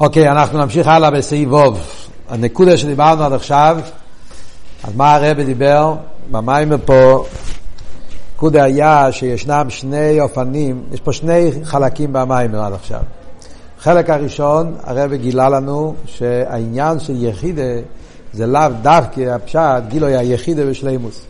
[0.00, 1.80] אוקיי, אנחנו נמשיך הלאה בסעיף ווב.
[2.28, 3.78] הנקודה שדיברנו עד עכשיו,
[4.84, 5.94] אז מה הרב דיבר?
[6.30, 7.24] במים פה,
[8.34, 13.00] נקודה היה שישנם שני אופנים, יש פה שני חלקים במים עד עכשיו.
[13.78, 17.62] חלק הראשון, הרב גילה לנו שהעניין של יחידה
[18.32, 21.20] זה לאו דווקא הפשט, גילוי היחידה בשלימוס.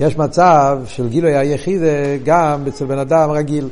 [0.00, 3.68] יש מצב של גילוי היחידה גם אצל בן אדם רגיל.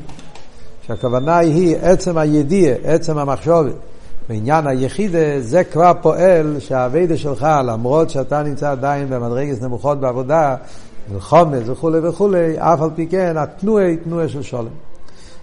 [0.91, 3.73] שהכוונה היא עצם הידיעה, עצם המחשובת.
[4.29, 10.57] בעניין היחידה זה כבר פועל שהאביידה שלך, למרות שאתה נמצא עדיין במדרגס נמוכות בעבודה,
[11.13, 14.69] מלחומץ וכולי וכולי, אף על פי כן התנועה היא תנועה של שולם.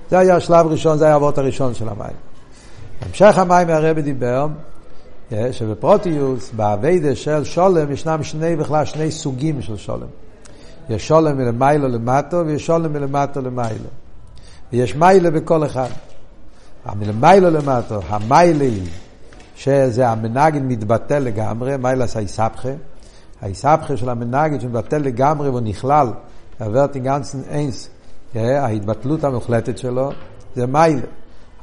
[0.09, 2.15] זה היה השלב הראשון, זה היה האבות הראשון של המים.
[3.01, 4.47] בהמשך המים הרבי דיבר
[5.31, 10.07] אה, שבפרוטיוס, באביידה של שולם, ישנם שני בכלל שני סוגים של שולם.
[10.89, 13.89] יש שולם מלמיילו למטו ויש שולם מלמטו למיילו.
[14.73, 15.89] ויש מיילה בכל אחד.
[16.85, 18.79] המלמיילו למטו, המיילי,
[19.55, 22.69] שזה המנגד מתבטל לגמרי, מיילס האיסבכה,
[23.41, 26.07] האיסבכה של המנגד שמתבטל לגמרי והוא נכלל,
[26.59, 27.89] עברתי גנצן אינס,
[28.35, 30.11] ההתבטלות המוחלטת שלו,
[30.55, 31.01] זה מיילה.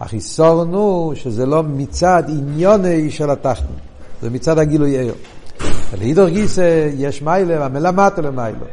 [0.01, 3.65] החיסורן הוא שזה לא מצד עניוני של התחתן,
[4.23, 5.15] זה מצד הגילוי עיר.
[5.93, 8.67] ולהידור גיסא יש מיילה, והמלמטו למיילו.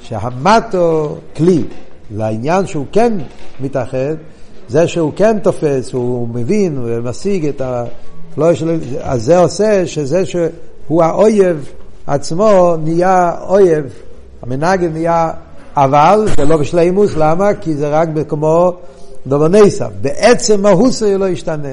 [0.00, 1.64] שהמטו כלי,
[2.10, 3.12] לעניין שהוא כן
[3.60, 4.14] מתאחד,
[4.68, 7.84] זה שהוא כן תופס, הוא מבין ומשיג את ה...
[8.36, 8.64] לא יש...
[9.00, 11.72] אז זה עושה שזה שהוא האויב
[12.06, 13.84] עצמו נהיה אויב,
[14.42, 15.30] המנגד נהיה
[15.76, 17.54] אבל, זה לא בשלימוס, למה?
[17.54, 18.72] כי זה רק כמו
[19.26, 21.72] דובר נסף, בעצם מהוסו לא ישתנה.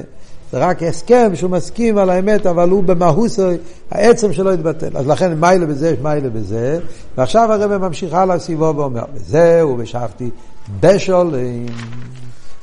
[0.52, 3.48] זה רק הסכם שהוא מסכים על האמת, אבל הוא במהוסו,
[3.90, 4.96] העצם שלו יתבטל.
[4.96, 6.78] אז לכן מיילה בזה מיילה בזה,
[7.18, 10.30] ועכשיו הרב ממשיך הלאה סביבו ואומר, וזהו, ושבתי
[10.80, 11.66] בשולים.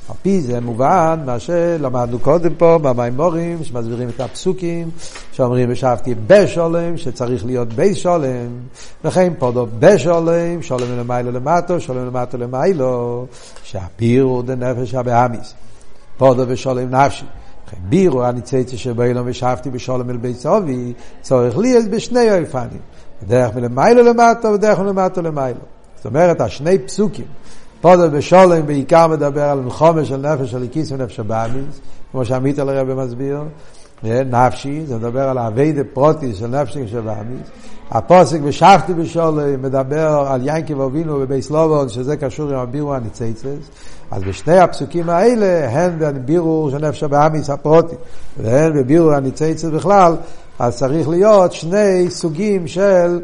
[0.09, 4.89] על פי זה מובן מה שלמדנו קודם פה במימורים, שמסבירים את הפסוקים,
[5.31, 8.47] שאומרים ושבתי בשולם, שצריך להיות בי שולם,
[9.05, 13.25] וכן פודו בשולם, שולם למעלה למטו, שולם למטו למיילו,
[13.63, 15.53] שהבירור דנפש הבהמית.
[16.17, 17.25] פדה בשלום נפשי.
[17.89, 22.79] בירור הניצוצות שבעולם ושבתי בשלום אל בית אבי, צריך להיות בשני אופנים.
[23.23, 25.59] בדרך מלמעלה למטה ודרך מלמטה למעלה.
[25.95, 27.25] זאת אומרת, השני פסוקים,
[27.81, 31.79] פדה בשלום בעיקר מדבר על מלחמה של נפש האלוקית ונפש הבהמית,
[32.11, 33.43] כמו שה מיטעלער רבי מסביר,
[34.03, 37.47] נפשי, זה מדבר על עבודה פרטית של נפשי של הבהמית.
[37.91, 43.69] הפסוק ושבתי בשלום מדבר על יעקב אבינו בבית לבן, שזה קשור עם הבירור הניצוצות.
[44.11, 47.95] אז בשני הפסוקים האלה, הן בבירור של נפש הבהמית הפרטי,
[48.37, 50.15] והן בבירור הניצוצות בכלל,
[50.59, 53.19] אז צריך להיות שני סוגים של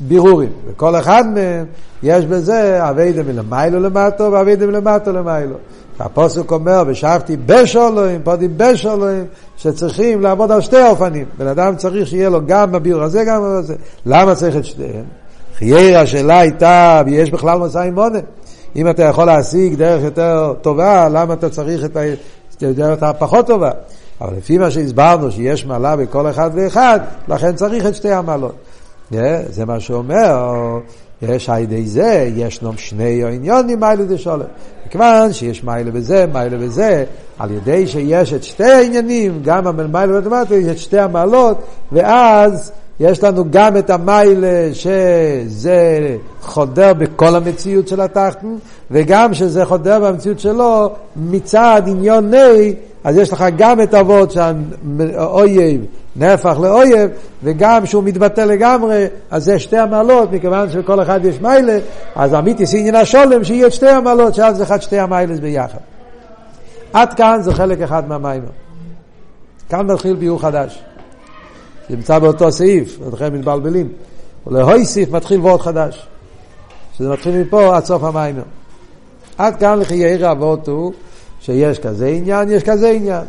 [0.00, 0.52] בירורים.
[0.66, 1.66] וכל אחד מהם
[2.02, 5.56] יש בזה עבודה מלמעלה למטה ועבודה מלמטה למעלה.
[6.00, 9.24] הפסוק אומר, ושבתי בשלום, פדה בשלום,
[9.56, 11.24] שצריכים לעבוד על שתי אופנים.
[11.38, 13.74] בן אדם צריך שיהיה לו גם בבירור הזה, גם בזה.
[14.06, 15.04] למה צריך את שניהם?
[15.58, 18.18] חיירה השאלה הייתה, ויש בכלל מסע עם מונה.
[18.76, 21.96] אם אתה יכול להשיג דרך יותר טובה, למה אתה צריך את
[22.62, 23.70] הדרך הפחות טובה?
[24.20, 28.54] אבל לפי מה שהסברנו, שיש מעלה בכל אחד ואחד, לכן צריך את שתי המעלות.
[29.50, 30.54] זה מה שאומר,
[31.22, 34.46] יש על ידי זה, יש נום שני עניונים מיילה דשולם.
[34.86, 37.04] מכיוון שיש מיילה בזה, מיילה בזה,
[37.38, 41.58] על ידי שיש את שתי העניינים, גם המיילה ואוטומטי, יש את שתי המעלות,
[41.92, 48.54] ואז יש לנו גם את המיילה שזה חודר בכל המציאות של התחתן,
[48.90, 52.74] וגם שזה חודר במציאות שלו מצד עניוני,
[53.06, 55.84] אז יש לך גם את אבות שהאויב
[56.16, 57.10] נהפך לאויב,
[57.42, 61.78] וגם שהוא מתבטא לגמרי, אז זה שתי המעלות, מכיוון שלכל אחד יש מיילה,
[62.14, 65.78] אז אמיתיס עניין השולם שיהיה את שתי המעלות, שאז זה אחד שתי המיילס ביחד.
[66.92, 68.48] עד כאן זה חלק אחד מהמיימר.
[69.68, 70.82] כאן מתחיל ביור חדש.
[71.90, 73.88] נמצא באותו סעיף, אתכם מתבלבלים.
[74.46, 76.06] ולהויסיף מתחיל וורד חדש.
[76.98, 78.42] שזה מתחיל מפה עד סוף המיימר.
[79.38, 80.92] עד כאן לחיי רבות הוא
[81.46, 83.24] שיש כזה עניין, יש כזה עניין.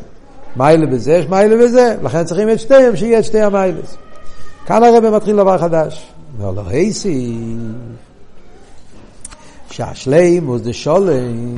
[0.56, 3.98] מיילה בזה, יש מיילה בזה, לכן צריכים את שתיהם, שיהיה את שתי המיילס.
[4.66, 6.08] כאן הרב מתחיל דבר חדש.
[6.40, 7.38] אומר לו, היסי,
[9.72, 11.56] שהשלימוס זה שולם,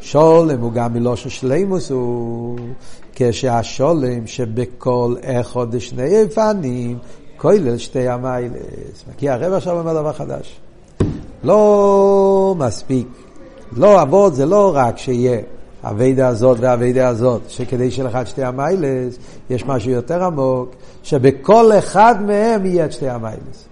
[0.00, 2.58] שולם הוא גם מלושן שלימוס הוא,
[3.14, 6.98] כשהשולם שבכל אחד שני איפנים,
[7.36, 9.04] כולל שתי המיילס.
[9.16, 10.60] כי הרב עכשיו אומר דבר חדש.
[11.44, 13.08] לא מספיק.
[13.76, 15.40] לא עבוד זה לא רק שיהיה
[15.82, 17.90] הווידה הזאת והווידה הזאת, שכדי
[18.20, 19.16] את שתי המיילס,
[19.50, 20.70] יש משהו יותר עמוק,
[21.02, 23.68] שבכל אחד מהם יהיה את שתי המיילס.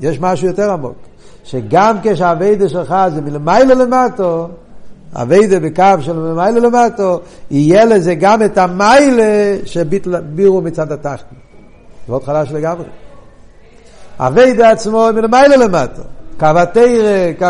[0.00, 0.96] יש משהו יותר עמוק,
[1.44, 4.48] שגם כשהווידה שלך זה מלמיילה למטו,
[5.14, 11.38] אביידה בקו של מיילה למטו, יהיה לזה גם את המיילה שבירו מצד התחתון.
[12.06, 12.86] זה מאוד חלש לגמרי.
[14.18, 16.02] אביידה עצמו מלמיילה למטו.
[16.38, 17.46] קו התרא, קו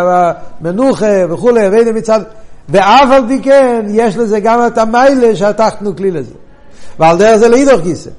[0.61, 2.21] המנוחה וכולי, אביידה מצד...
[2.71, 6.35] ואף על פי כן, יש לזה גם את המיילה שהתחתנו כלי לזה.
[6.99, 8.11] ועל דרך זה לאידוך כיסא.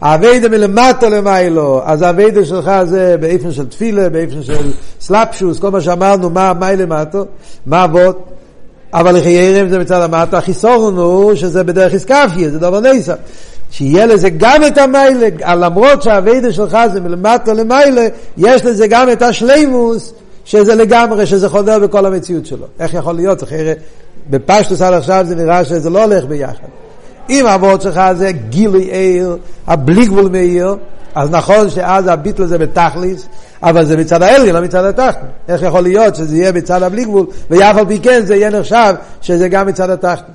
[0.00, 5.80] האביידה מלמטה למיילו, אז האביידה שלך זה באיפן של תפילה, באיפן של סלאפשוס, כל מה
[5.80, 7.24] שאמרנו, מה מי למטו,
[7.66, 8.24] מה אבות,
[8.94, 13.14] אבל לחיירם זה מצד המטה, החיסורון הוא שזה בדרך איסקפיה, זה דבר ניסה.
[13.70, 18.06] שיהיה לזה גם את המיילה, למרות שהאביידה שלך זה מלמטה למיילה,
[18.36, 20.12] יש לזה גם את השלימוס,
[20.44, 22.66] שזה לגמרי, שזה חודר בכל המציאות שלו.
[22.80, 23.42] איך יכול להיות?
[23.42, 23.72] אחרי,
[24.30, 26.68] בפשטוס עד עכשיו זה נראה שזה לא הולך ביחד.
[27.30, 29.36] אם הוורד שלך זה גילי עיר,
[29.66, 30.76] הבלי גבול מאיר,
[31.14, 33.28] אז נכון שאז הביטל זה בתכליס,
[33.62, 35.28] אבל זה מצד העליון, לא מצד התחתון.
[35.48, 38.94] איך יכול להיות שזה יהיה מצד הבלי גבול, ואף על פי כן זה יהיה נחשב
[39.20, 40.34] שזה גם מצד התחתון.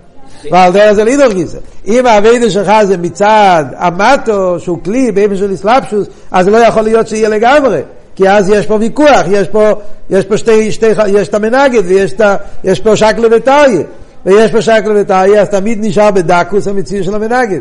[0.51, 1.57] ועל דרך זה לידור גיסא.
[1.87, 7.07] אם האביידה שלך זה מצד המטו, שהוא כלי באופן של אסלאפשוס, אז לא יכול להיות
[7.07, 7.81] שיהיה לגמרי.
[8.17, 9.71] כי אז יש פה ויכוח, יש פה,
[10.09, 13.81] יש פה שתי, שתי, יש את המנגד ויש פה שקלו וטריה.
[14.25, 17.59] ויש פה שקל וטריה, אז תמיד נשאר בדקוס המציאות של המנגד.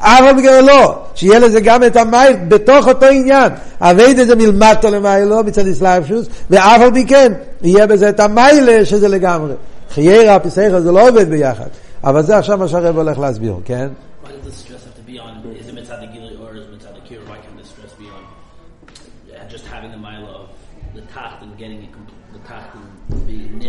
[0.00, 3.52] אבל בגלל לא, שיהיה לזה גם את המייל בתוך אותו עניין.
[3.80, 7.32] אבייד את זה מלמטו למיילו מצד איסלאפשוס, ואף על פי כן,
[7.62, 9.52] יהיה בזה את המיילה שזה לגמרי.
[9.94, 11.66] חיירה, הפסייכה, זה לא עובד ביחד.
[12.04, 13.88] אבל זה עכשיו מה שהרב הולך להסביר, כן?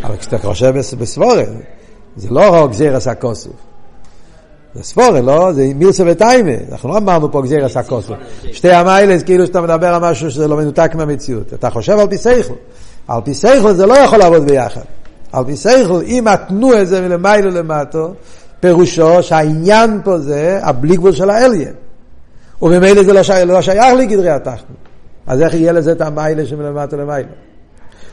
[0.04, 1.48] אבל כשאתה חושב בסבורת,
[2.16, 3.52] זה לא גזירס הכוסוף.
[4.74, 5.52] זה ספורל, לא?
[5.52, 6.52] זה מירסה וטיימה.
[6.72, 8.16] אנחנו לא אמרנו פה גזירס הכוסוף.
[8.52, 11.54] שתי המיילס, כאילו שאתה מדבר על משהו שזה לא מנותק מהמציאות.
[11.54, 12.54] אתה חושב על פי סייכל.
[13.08, 14.80] על פי סייכל זה לא יכול לעבוד ביחד.
[15.32, 18.14] על פי סייכל, אם התנו את זה מלמיילו למטו,
[18.60, 21.72] פירושו שהעניין פה זה הבלי גבול של האליין.
[22.62, 24.76] וממילא זה לא שייך, לא שייך לגדרי התחתון.
[25.26, 27.28] אז איך יהיה לזה את המיילה שמלמטו למיילו?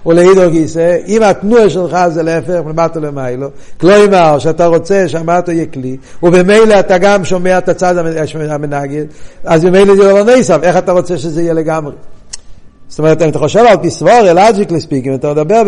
[0.07, 3.49] ולעידו גיסא, אם התנועה שלך זה להפך מלמטה למיילו,
[3.79, 7.95] כלומר שאתה רוצה שהמטו יהיה כלי, ובמילא אתה גם שומע את הצד
[8.49, 9.05] המנגד,
[9.43, 11.93] אז במילא זה לא נסף, איך אתה רוצה שזה יהיה לגמרי?
[12.87, 15.63] זאת אומרת, אם אתה חושב על פסבורה, לוג'יקלי ספיק, אם אתה מדבר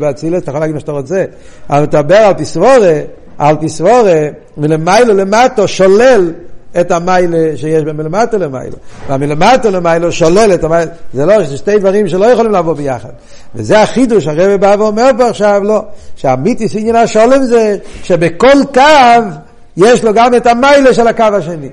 [0.00, 1.24] באצילת, אתה יכול להגיד מה שאתה רוצה,
[1.70, 3.00] אבל אתה מדבר על פסבורה,
[3.38, 6.32] על פסבורה, מלמיילו למטו שולל
[6.80, 8.76] את המיילה שיש בין מלמטה למיילה.
[9.08, 10.90] והמלמטה למיילה שולל את המיילה.
[11.12, 13.08] זה לא, זה שתי דברים שלא יכולים לבוא ביחד.
[13.54, 15.82] וזה החידוש, הרב בא ואומר פה עכשיו, לא,
[16.16, 18.80] שהמיתיס עניין השולם זה שבכל קו
[19.76, 21.68] יש לו גם את המיילה של הקו השני.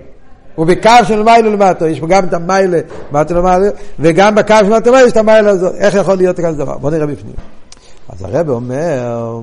[0.57, 2.77] ובקו של מיילה למטה, יש פה גם את המיילה
[3.11, 5.75] למטה למטה, וגם בקו של מטה למטה יש את המיילה הזאת.
[5.75, 6.77] איך יכול להיות כזה דבר?
[6.77, 7.33] בוא נראה בפנים.
[8.09, 9.39] אז הרב אומר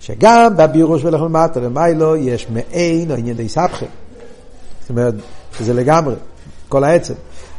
[0.00, 3.86] שגם בבירוש ולכו למטה למיילו יש מעין או עניין די סבכם.
[4.82, 5.14] זאת אומרת,
[5.58, 6.14] שזה לגמרי,
[6.68, 7.14] כל העצם.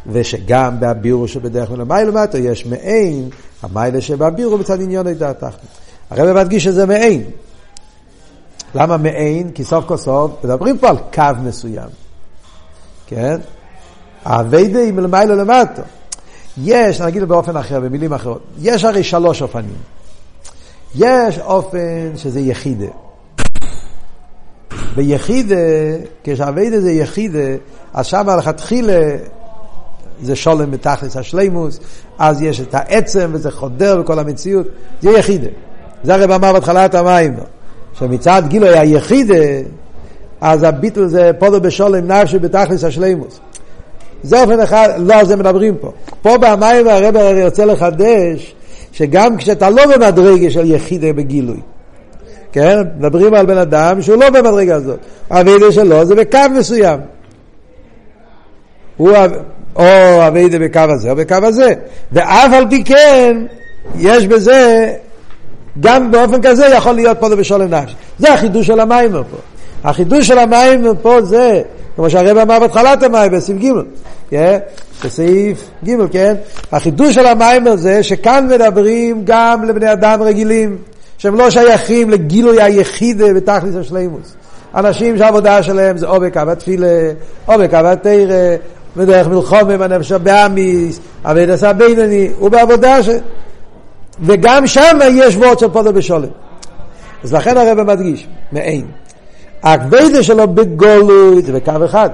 [0.08, 3.30] ושגם בהבירו שבדרך כלל מיילה מטו יש מעין,
[3.62, 5.56] המיילה שבהבירו מצד עניון את דעתך.
[6.10, 7.24] הרב מדגיש שזה מעין.
[8.75, 9.52] למה מעין?
[9.52, 11.90] כי סוף כל סוף מדברים פה על קו מסוים.
[13.08, 13.38] כן?
[14.25, 15.81] האביידה היא מלמעלה למטו.
[16.58, 19.78] יש, נגיד באופן אחר, במילים אחרות, יש הרי שלוש אופנים.
[20.96, 22.88] יש אופן שזה יחידה.
[24.95, 25.56] ביחידה,
[26.24, 27.40] כשאביידה זה יחידה,
[27.94, 29.18] אז שם לכתחילה
[30.22, 31.79] זה שולם בתכלס השלימוס,
[32.20, 34.68] אז יש את העצם וזה חודר בכל המציאות,
[35.01, 35.50] זה יחידה.
[36.03, 37.34] זה הרי אמר בהתחלת המים,
[38.00, 39.44] שמצד גילו היה יחידה,
[40.41, 43.39] אז הביטול זה פודו בשולם נפשי בתכלס השלימוס.
[44.24, 45.91] זה אופן אחד, לא על זה מדברים פה.
[46.22, 48.56] פה במים הרב הרי רוצה לחדש,
[48.91, 51.60] שגם כשאתה לא במדרגה של יחידה בגילוי,
[52.53, 52.79] כן?
[53.00, 55.00] מדברים על בן אדם שהוא לא במדרגה הזאת.
[55.29, 57.00] האביידה שלו זה בקו מסוים.
[58.98, 59.12] הוא,
[59.75, 61.74] או אביידה בקו הזה או בקו הזה.
[62.12, 63.38] ואף על פי כן,
[64.00, 64.93] יש בזה,
[65.79, 67.95] גם באופן כזה יכול להיות פה בשולם נפש.
[68.19, 69.38] זה החידוש של המים פה.
[69.83, 71.62] החידוש של המים פה זה,
[71.95, 73.72] כמו שהרב אמר בהתחלת המים, בסעיף ג',
[74.29, 74.57] כן?
[75.05, 76.36] בסעיף ג', כן?
[76.72, 80.77] החידוש של המים זה שכאן מדברים גם לבני אדם רגילים.
[81.24, 84.36] שהם לא שייכים לגילוי היחיד בתכלס השלימוס.
[84.75, 86.88] אנשים שהעבודה שלהם זה או בקו התפילה,
[87.48, 88.56] או בקו התרא,
[88.98, 93.10] בדרך מלחומה בנפש הבאמיס, אבידס הבינני, הוא בעבודה ש...
[94.22, 96.30] וגם שם יש וורד של פודו בשולם.
[97.24, 98.86] אז לכן הרב מדגיש, מעין.
[99.63, 102.10] הכבדה שלו בגולוי זה בקו אחד,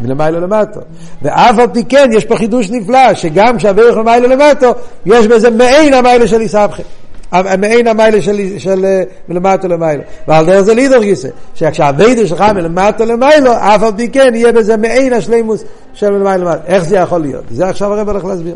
[0.00, 0.80] מלמעלה למטו.
[1.22, 4.72] ואף על פי כן יש פה חידוש נפלא, שגם כשהברך למעלה למטו,
[5.06, 6.82] יש בזה מעין המעלה של איסבכם.
[7.32, 8.84] מעין המיילה של, של
[9.28, 10.02] מלמטה למיילה.
[10.28, 14.76] ועל דרך זה לידור גיסא, שכשהווידה שלך מלמטה למיילה, אף על פי כן יהיה בזה
[14.76, 16.64] מעין השלימוס של מלמטה למיילה.
[16.66, 17.44] איך זה יכול להיות?
[17.50, 18.54] זה עכשיו הרב הולך להסביר.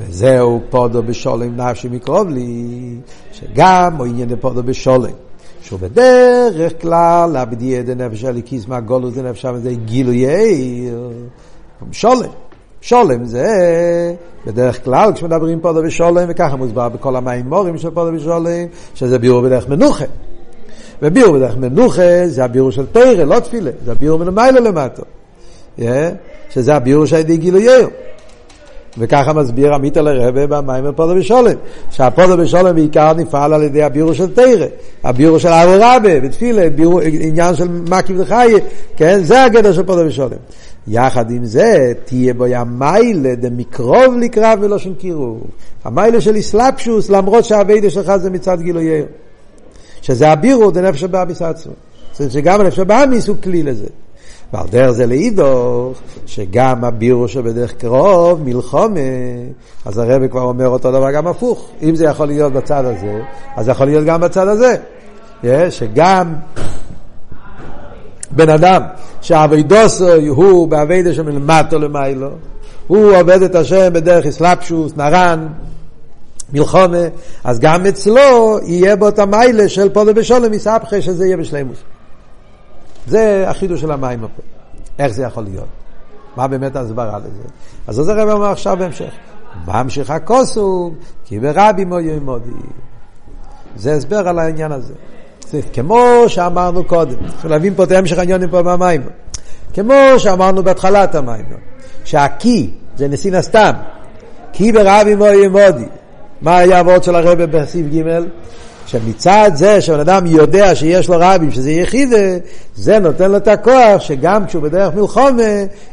[0.00, 2.66] וזהו פודו בשולם נפשי מקרוב לי,
[3.32, 5.10] שגם הוא עניין פודו בשולם.
[5.62, 10.26] שהוא בדרך כלל להבדיע את הנפש הליקיס מהגולוס לנפש זה גילוי
[11.92, 12.28] שולם.
[12.80, 13.46] שולם זה
[14.46, 18.46] בדרך כלל כשמדברים פודו בשולם וככה מוסבר בכל המימורים של פודו בשולם
[18.94, 20.04] שזה ביור בדרך מנוחה.
[21.02, 25.02] וביור בדרך מנוחה זה הביור של תרא, לא תפילה, זה הביור מלמעלה למטה.
[26.50, 27.88] שזה הביור שהייתי גילויהו.
[28.98, 31.52] וככה מסביר עמית על הרבה במים ופודו בשולם.
[31.90, 34.66] שהפודו בשולם בעיקר נפעל על ידי הבירו של תרא,
[35.04, 36.62] הבירו של אבו רבה, בתפילה,
[37.02, 38.52] עניין של מקיף וחי,
[38.96, 39.18] כן?
[39.22, 40.38] זה הגדר של פודו בשולם.
[40.88, 45.42] יחד עם זה, תהיה בו המיילה דמקרוב לקרב ולא שום קירוב.
[45.84, 49.06] המיילה של איסלאפשוס, למרות שהאביידה שלך זה מצד גילוייר.
[50.02, 51.70] שזה הבירו דנפש הבא מסעצו.
[52.12, 53.86] זאת אומרת שגם הנפש הבא הוא כלי לזה.
[54.52, 59.00] ועל דרך זה לאידוך, שגם הבירו שבדרך קרוב, מלחומה,
[59.84, 61.70] אז הרב כבר אומר אותו דבר גם הפוך.
[61.82, 63.20] אם זה יכול להיות בצד הזה,
[63.56, 64.76] אז זה יכול להיות גם בצד הזה.
[65.70, 66.34] שגם
[68.38, 68.82] בן אדם
[69.20, 72.30] שהאבידוסו הוא באבידה שמלמטו למיילו,
[72.86, 75.48] הוא עובד את השם בדרך אסלאפשוס, נרן,
[76.52, 77.06] מלחומה,
[77.44, 81.78] אז גם אצלו יהיה בו את המיילה של פודו בשולם מספחה שזה יהיה בשלימוס.
[83.06, 84.42] זה החידוש של המים פה.
[84.98, 85.68] איך זה יכול להיות?
[86.36, 87.48] מה באמת ההסברה לזה?
[87.86, 89.10] אז זה הרב אומר עכשיו בהמשך.
[89.66, 90.92] ממשיך הכוסו,
[91.24, 92.50] כי ברבי מויו מודי.
[93.76, 94.94] זה הסבר על העניין הזה.
[95.72, 99.02] כמו שאמרנו קודם, צריך להבין פה את המשך העניינים פה במים.
[99.74, 101.44] כמו שאמרנו בהתחלת המים,
[102.04, 103.72] שהקי זה נסין הסתם,
[104.52, 105.84] קי ברבי מויו מודי.
[106.40, 108.20] מה היה הוורד של הרב בסעיף ג'?
[108.86, 112.16] שמצד זה שבן אדם יודע שיש לו רבים, שזה יחידה,
[112.74, 115.42] זה נותן לו את הכוח שגם כשהוא בדרך מלחומה,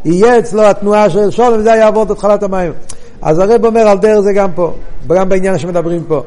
[0.05, 2.71] יהיה אצלו התנועה של שולם, וזה יעבור את התחלת המים.
[3.21, 4.73] אז הרב אומר על דרך זה גם פה,
[5.15, 6.23] גם בעניין שמדברים פה.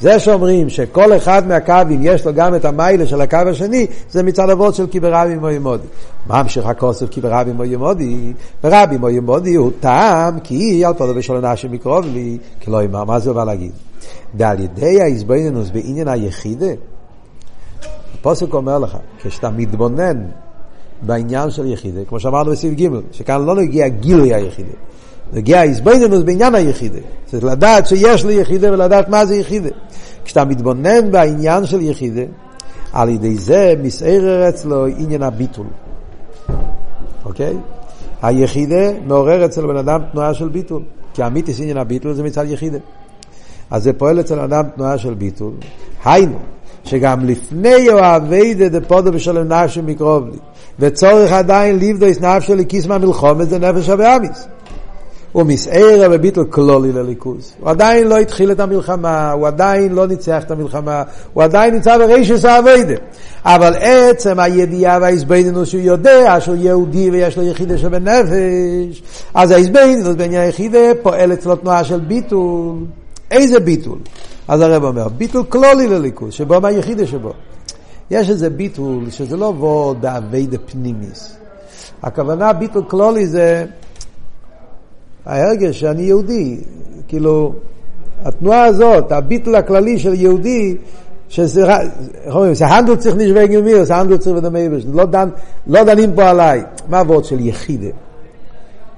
[0.00, 4.50] זה שאומרים שכל אחד מהקווים יש לו גם את המיילה של הקו השני, זה מצד
[4.50, 5.86] אבות של קיברבי מוימודי.
[6.26, 8.32] מה המשך הכוסף קיברבי מוימודי?
[8.64, 13.18] ורבי מוימודי הוא טעם כי על פודו בשול נשי מקרוב לי, כי לא אמר, מה
[13.18, 13.72] זה בא להגיד?
[14.34, 16.66] ועל ידי ההזבנינוס בעניין היחידה,
[18.14, 20.24] הפוסק אומר לך, כשאתה מתבונן
[21.02, 24.72] בעניין של יחידה, כמו שאמרנו בסעיף ג', שכאן לא נגיע גילוי היחידה,
[25.32, 26.98] נגיע ההזבנינוס בעניין היחידה.
[27.30, 29.68] צריך לדעת שיש לי יחידה ולדעת מה זה יחידה.
[30.28, 32.22] כשאתה מתבונן בעניין של יחידה,
[32.92, 35.66] על ידי זה מסערר אצלו עניין הביטול.
[37.24, 37.56] אוקיי?
[38.22, 40.82] היחידה מעורר אצל בן אדם תנועה של ביטול.
[41.14, 42.78] כי אמיתיס עניין הביטול זה מצד יחידה.
[43.70, 45.52] אז זה פועל אצל אדם תנועה של ביטול.
[46.04, 46.38] היינו,
[46.84, 50.38] שגם לפני אוהבי דפודו ושלם נפשי מקרוב לי,
[50.78, 54.48] וצורך עדיין ליבדויס נפשי לכיס מהמלחומת זה נפש אביאמיס.
[55.32, 57.52] הוא מסער בביטל כלולי לליכוז.
[57.60, 61.98] הוא עדיין לא התחיל את המלחמה, הוא עדיין לא ניצח את המלחמה, הוא עדיין נמצא
[61.98, 62.94] ברישס האביידה.
[63.44, 69.02] אבל עצם הידיעה וההזבנינוס שהוא יודע שהוא יהודי ויש לו יחידה שבנפש,
[69.34, 72.76] אז ההזבנינוס בעניין יחידה פועל אצלו תנועה של ביטול.
[73.30, 73.98] איזה ביטול?
[74.48, 77.32] אז הרב אומר, ביטול כלולי לליכוז, שבו מה היחידה שבו.
[78.10, 81.36] יש איזה ביטול שזה לא עבוד באביידה פנימיס.
[82.02, 83.64] הכוונה ביטול כלולי זה
[85.28, 86.56] ההרגש שאני יהודי,
[87.08, 87.52] כאילו,
[88.24, 90.76] התנועה הזאת, הביטל הכללי של יהודי,
[91.28, 91.74] שזה,
[92.24, 95.28] איך אומרים, זה הנדל צריך נשווה גמיר, זה הנדל צריך ודמי בש, לא, דן,
[95.66, 96.62] לא דנים פה עליי.
[96.88, 97.88] מה עבוד של יחידה?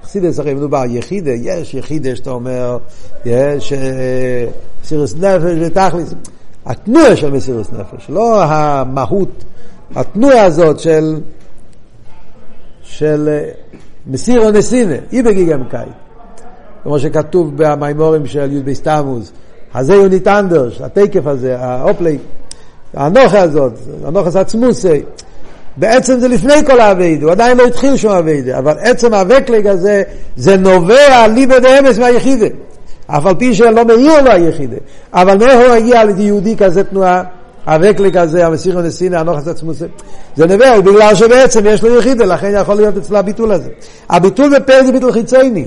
[0.03, 2.77] חסידס הרי מדובר יחידה, יש יחידה שאתה אומר,
[3.25, 4.45] יש אה,
[4.83, 6.13] מסירות נפש ותכלס,
[6.65, 9.43] התנועה של מסירות נפש, לא המהות,
[9.95, 11.19] התנועה הזאת של,
[12.83, 13.51] של אה,
[14.07, 15.87] מסירו נסינה, אי בגיגם קאי.
[16.83, 19.31] כמו שכתוב במימורים של י"ב תמוז,
[19.73, 22.17] הזה יונית אנדרש, התקף הזה, האופלי,
[22.93, 23.73] הנוכה הזאת,
[24.05, 25.01] הנוכס עצמוסי,
[25.77, 30.03] בעצם זה לפני כל העבודה, הוא עדיין לא התחיל שום עבודה, אבל עצם הווקלג הזה,
[30.35, 32.47] זה נובע ליבא דאמת מהיחידה.
[33.07, 34.77] אף על פי שלא מאיר לו היחידה.
[35.13, 37.23] אבל מאיפה הוא הגיע ליהודי כזה תנועה?
[37.65, 39.85] ה אוועקלייג הזה, המסירה ונתינה, הנחת עצמותו.
[40.35, 43.69] זה נובע בגלל שבעצם יש לו יחידה, לכן יכול להיות אצלו הביטול הזה.
[44.09, 45.65] הביטול בפרק זה ביטול חיצוני.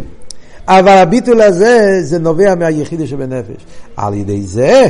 [0.68, 3.66] אבל הביטול הזה, זה נובע מהיחידה שבנפש.
[3.96, 4.88] על ידי זה,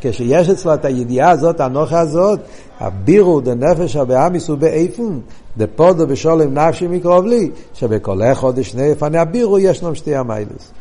[0.00, 2.40] כשיש אצלו את הידיעה הזאת, הנוחה הזאת,
[2.80, 5.20] הבירו דנפש הבאמיס ובאיפון,
[5.56, 10.72] דפודו בשולם נפשי מקרוב לי, שבכל אחד ושני יפני הבירו ישנם שתי המיילס.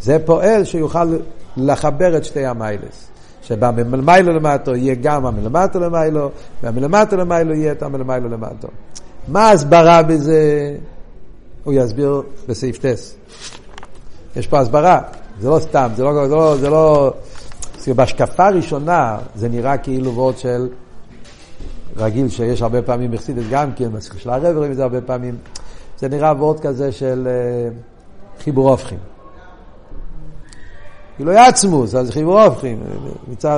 [0.00, 1.16] זה פועל שיוכל
[1.56, 3.08] לחבר את שתי המיילס.
[3.42, 6.30] שבמלמיילו למטו יהיה גם המלמטו למיילו,
[6.62, 8.68] והמלמטו למיילו יהיה את המלמיילו למטו.
[9.28, 10.74] מה ההסברה בזה?
[11.64, 13.14] הוא יסביר בסעיף טס.
[14.38, 15.00] יש פה הסברה,
[15.40, 17.12] זה לא סתם, זה לא, זה לא, זה לא,
[17.78, 20.68] זה בהשקפה הראשונה זה נראה כאילו וורד של
[21.96, 25.36] רגיל שיש הרבה פעמים בחסידס גם כן, בשיחה של הרב רואים את זה הרבה פעמים,
[25.98, 28.98] זה נראה וורד כזה של uh, חיבור הופכים.
[31.16, 32.82] כאילו יעצמוס, אז חיבור הופכים,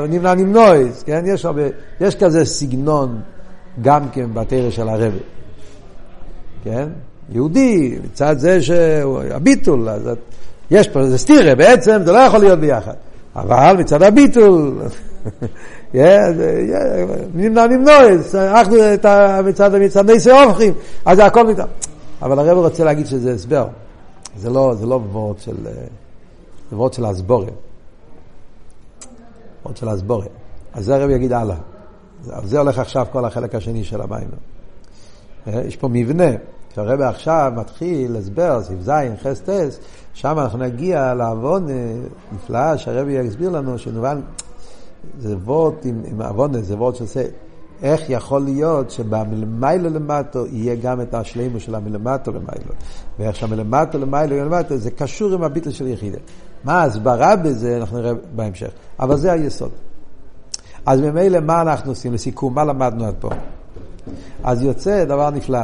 [0.08, 1.24] נמנע נמנויס, כן?
[1.26, 1.62] יש, הרבה,
[2.00, 3.20] יש כזה סגנון
[3.82, 5.12] גם כן בתרא של הרב,
[6.64, 6.88] כן?
[7.32, 10.10] יהודי, מצד זה שהביטול, אז
[10.70, 12.94] יש פה, זה סטירה, בעצם זה לא יכול להיות ביחד.
[13.36, 14.78] אבל מצד הביטול,
[17.34, 18.76] נמנע נמנועס, אנחנו
[19.44, 20.74] מצד ניסי הופכים,
[21.04, 21.66] אז זה הכל מצד.
[22.22, 23.66] אבל הרב רוצה להגיד שזה הסבר,
[24.36, 25.56] זה לא, זה לא וורד של,
[26.70, 27.52] זה וורד של הסבורת.
[29.62, 30.28] וורד של הסבורת.
[30.72, 31.56] אז זה הרב יגיד הלאה.
[32.22, 34.28] זה הולך עכשיו כל החלק השני של המים.
[35.46, 36.30] יש פה מבנה.
[36.72, 38.90] כשהרבא עכשיו מתחיל הסבר, סעיף ז',
[39.22, 39.78] חס טס,
[40.14, 41.66] שם אנחנו נגיע לעוון
[42.32, 44.20] נפלאה שהרבא יסביר לנו, שנובן,
[45.18, 47.22] זה וורט עם, עם עוון, זה וורט שעושה,
[47.82, 52.72] איך יכול להיות שבמלמיילו למטו יהיה גם את השלימו של המלמטו למיילו,
[53.18, 56.18] ואיך שהמלמטו למיילו למטו, זה קשור עם הביטל של יחידה.
[56.64, 58.70] מה ההסברה בזה, אנחנו נראה בהמשך.
[59.00, 59.70] אבל זה היסוד.
[60.86, 62.54] אז ממילא מה אנחנו עושים לסיכום?
[62.54, 63.30] מה למדנו עד פה?
[64.44, 65.60] אז יוצא דבר נפלא.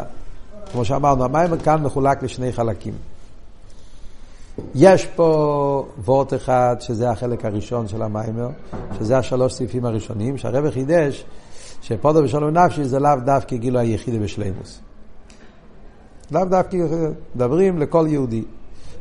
[0.72, 2.94] כמו שאמרנו, המיימר כאן מחולק לשני חלקים.
[4.74, 8.48] יש פה וורט אחד, שזה החלק הראשון של המיימר,
[8.98, 11.24] שזה השלוש סעיפים הראשונים, שהרבא חידש
[11.82, 14.80] שפודו בשלום נפשי זה לאו דווקא גילו היחידי בשלימוס.
[16.30, 16.76] לאו דווקא,
[17.34, 18.44] מדברים לכל יהודי.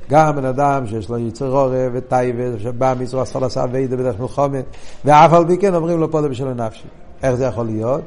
[0.10, 4.66] גם בן אדם שיש לו יצר עורב וטייבה, שבא מצווה עשה לעשה אביידה בדרך מלחומת,
[5.06, 6.88] ואף על פי כן אומרים לו פודו בשלום נפשי.
[7.24, 8.02] איך זה יכול להיות?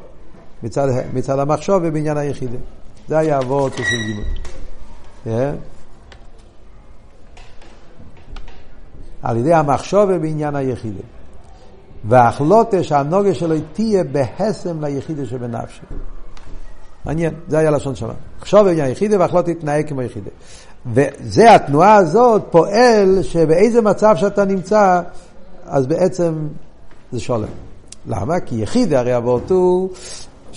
[0.62, 2.56] מצד, מצד המחשוב ובעניין היחידי.
[3.08, 4.38] זה היה אבות של ג'
[9.22, 11.02] על ידי המחשוב בעניין היחידה.
[12.04, 15.80] והחלוטה שהנוגה שלו תהיה בהסם ליחידה שבנפשי.
[17.04, 18.12] מעניין, זה היה לשון שלנו.
[18.40, 20.30] חשוב בעניין היחידה והחלוטה יתנהג כמו יחידה.
[20.86, 25.02] וזה התנועה הזאת פועל שבאיזה מצב שאתה נמצא,
[25.66, 26.48] אז בעצם
[27.12, 27.48] זה שולם.
[28.06, 28.40] למה?
[28.40, 29.90] כי יחידה הרי אבות הוא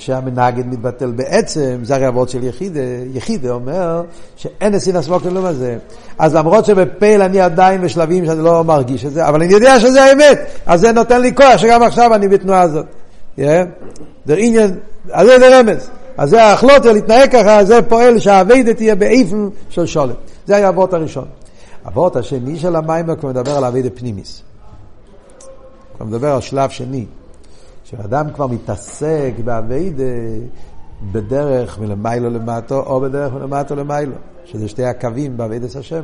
[0.01, 2.79] שהמנגד מתבטל בעצם, זה הרי אבות של יחידה,
[3.13, 4.03] יחידה אומר
[4.35, 5.77] שאין אסין הסמוק כלום הזה.
[6.19, 10.03] אז למרות שבפייל אני עדיין בשלבים שאני לא מרגיש את זה, אבל אני יודע שזה
[10.03, 12.85] האמת, אז זה נותן לי כוח שגם עכשיו אני בתנועה הזאת.
[13.37, 14.75] זה עניין,
[15.11, 15.89] אז זה רמז.
[16.17, 20.13] אז זה ההחלטה להתנהג ככה, זה פועל שהעבודה תהיה באופן של שלום.
[20.47, 21.25] זה היה אבות הראשון.
[21.87, 24.41] אבות השני של המים, הוא מדבר על עבודה פנימית.
[25.97, 27.05] הוא מדבר על שלב שני.
[27.91, 30.03] כשאדם כבר מתעסק בעבודה
[31.11, 34.13] בדרך מלמעלה למטה, או בדרך מלמטה למעלה,
[34.45, 36.01] שזה שתי הקווים בעבודת השם.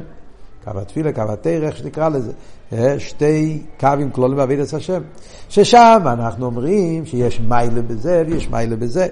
[0.63, 2.31] קו התפילה, קו התורה, איך שנקרא לזה.
[2.73, 5.01] אה, שתי קווים כלולים באביידס השם.
[5.49, 9.07] ששם אנחנו אומרים שיש מיילה בזה ויש מיילה בזה.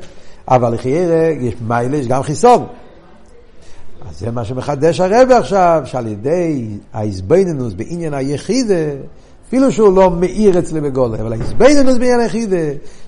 [0.48, 2.68] אבל לחיירה יש מיילה, יש גם חיסון.
[4.10, 8.86] אז זה מה שמחדש הרבה עכשיו, שעל ידי ההזבנינוס בעניין היחידה,
[9.48, 12.58] אפילו שהוא לא מאיר אצלי בגולה, אבל ההסבדנוס בעניין היחידה,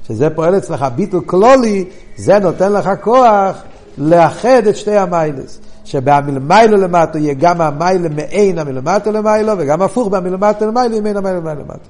[0.07, 1.85] שזה פועל אצלך ביטול קלולי,
[2.17, 3.63] זה נותן לך כוח
[3.97, 5.59] לאחד את שתי המיילס.
[5.87, 11.39] שבמלמיילו למטו יהיה גם המיילה מעין המלמטו למיילו, וגם הפוך במלמטו למיילו יהיה מעין המיילה
[11.39, 11.89] למטו.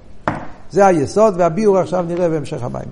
[0.71, 2.91] זה היסוד, והביאור עכשיו נראה בהמשך המיילה.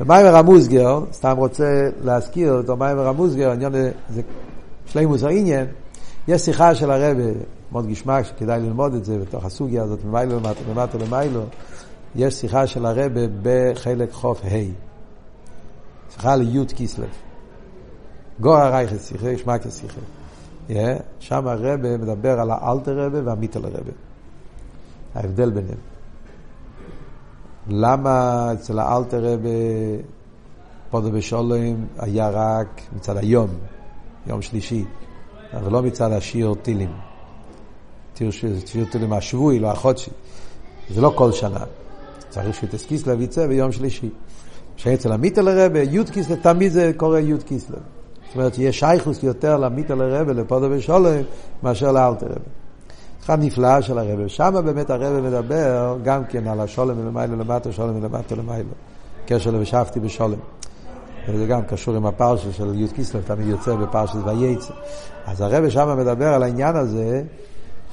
[0.00, 3.72] במיימר המוסגר, סתם רוצה להזכיר אותו מיימר המוסגר, עניין
[4.10, 4.22] זה
[4.86, 5.66] שלימוס העניין,
[6.28, 7.22] יש שיחה של הרבה
[7.72, 11.42] מאוד גשמק שכדאי ללמוד את זה בתוך הסוגיה הזאת, ממיילו למטה, למטה למיילו.
[12.14, 14.48] יש שיחה של הרבה בחלק חוף ה',
[16.10, 17.08] שיחה לי' כיסלב.
[18.40, 20.00] גור הרייכת שיחה, ישמע כשיחה.
[20.68, 20.72] Yeah,
[21.18, 23.92] שם הרבה מדבר על האלטר רבה והמיטל רבה.
[25.14, 25.78] ההבדל ביניהם.
[27.68, 29.48] למה אצל האלטר רבה
[30.90, 33.48] פודו בשולם היה רק מצד היום,
[34.26, 34.84] יום שלישי,
[35.52, 37.05] אבל לא מצד השיר טילים.
[38.66, 40.10] שיר טילים השבועי, לא החודשי.
[40.90, 41.64] זה לא כל שנה.
[42.28, 44.10] צריך שתס קיסלב יצא ביום שלישי.
[44.76, 47.78] שאצל המיטל הרבה, י' קיסלב, תמיד זה קורה י' קיסלב.
[48.26, 51.22] זאת אומרת שיש שייכוס יותר למיטל הרבה, לפודו ושולם,
[51.62, 52.40] מאשר לאלתר רבה.
[53.24, 54.28] אחד נפלא של הרבה.
[54.28, 58.70] שם באמת הרבה מדבר גם כן על השולם מלמיילו למטה, שולם מלמטה למיילו.
[59.26, 60.38] קשר ל"ושבתי בשולם".
[61.28, 64.74] וזה גם קשור עם הפרשה של י' קיסלב, תמיד יוצא בפרשת וייצא.
[65.26, 67.22] אז הרבה שם מדבר על העניין הזה,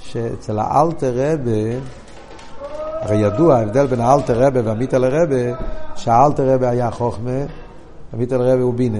[0.03, 1.79] שאצל האלתר רבה,
[3.01, 5.57] הרי ידוע ההבדל בין האלתר רבה והמיטל רבה,
[5.95, 7.39] שהאלתר רבה היה חוכמה,
[8.13, 8.99] המיטל רבה הוא בינה.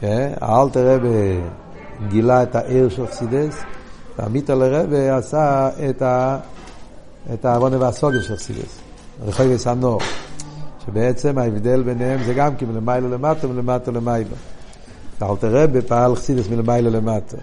[0.00, 0.32] כן?
[0.40, 1.08] האלתר רבה
[2.08, 3.62] גילה את העיר של חסידס,
[4.18, 6.38] והמיטל רבה עשה את, ה...
[7.34, 8.78] את העוונה והסוגיה של חסידס,
[9.26, 10.00] רחוב וסנור.
[10.86, 14.36] שבעצם ההבדל ביניהם זה גם כי מלמיילו למטה ומלמטה למיילו.
[15.22, 17.36] אלתר רבה פעל חסידס מלמיילו למטה.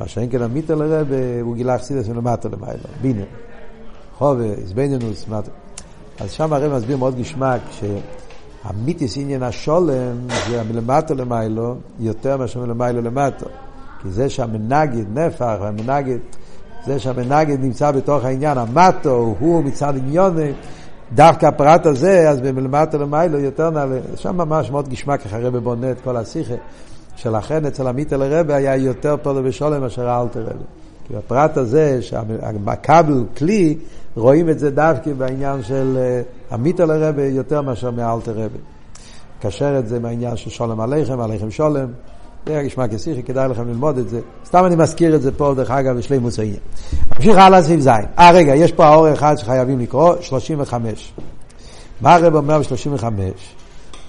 [0.00, 3.24] מה שאין כן המיטל לרבה, הוא גילה חסידס מלמטה למיילו, בינה.
[4.18, 5.26] חובה, איזבנינוס,
[6.20, 10.16] אז שם הרב מסביר מאוד גשמק, שהמיתיס עניין השולם
[10.48, 13.46] זה מלמטה למיילו יותר מאשר מלמיילו למטה.
[14.02, 16.18] כי זה שהמנגד, נפח, המנגד,
[16.86, 20.52] זה שהמנגד נמצא בתוך העניין, המטו, הוא מצד עניוני,
[21.14, 25.90] דווקא הפרט הזה, אז במלמטה למיילו יותר נעלה, שם ממש מאוד גשמק, איך הרב בונה
[25.90, 26.54] את כל השיחה.
[27.16, 30.64] שלכן אצל עמית אל הרבה היה יותר פולו ושולם מאשר האלתר רבה.
[31.08, 33.78] כי הפרט הזה, שהכבל כלי,
[34.16, 35.98] רואים את זה דווקא בעניין של
[36.52, 38.58] עמית אל הרבה יותר מאשר מאלתר רבה.
[39.40, 41.86] קשר את זה מהעניין של שולם עליכם, עליכם שולם.
[42.46, 44.20] זה גשמע כסיכי, כדאי לכם ללמוד את זה.
[44.46, 46.52] סתם אני מזכיר את זה פה, דרך אגב, בשלי מוצאי.
[47.16, 48.04] נמשיך הלאה סביב זין.
[48.18, 51.12] אה, רגע, יש פה האור אחד שחייבים לקרוא, 35.
[52.00, 53.04] מה הרב אומר ב-35?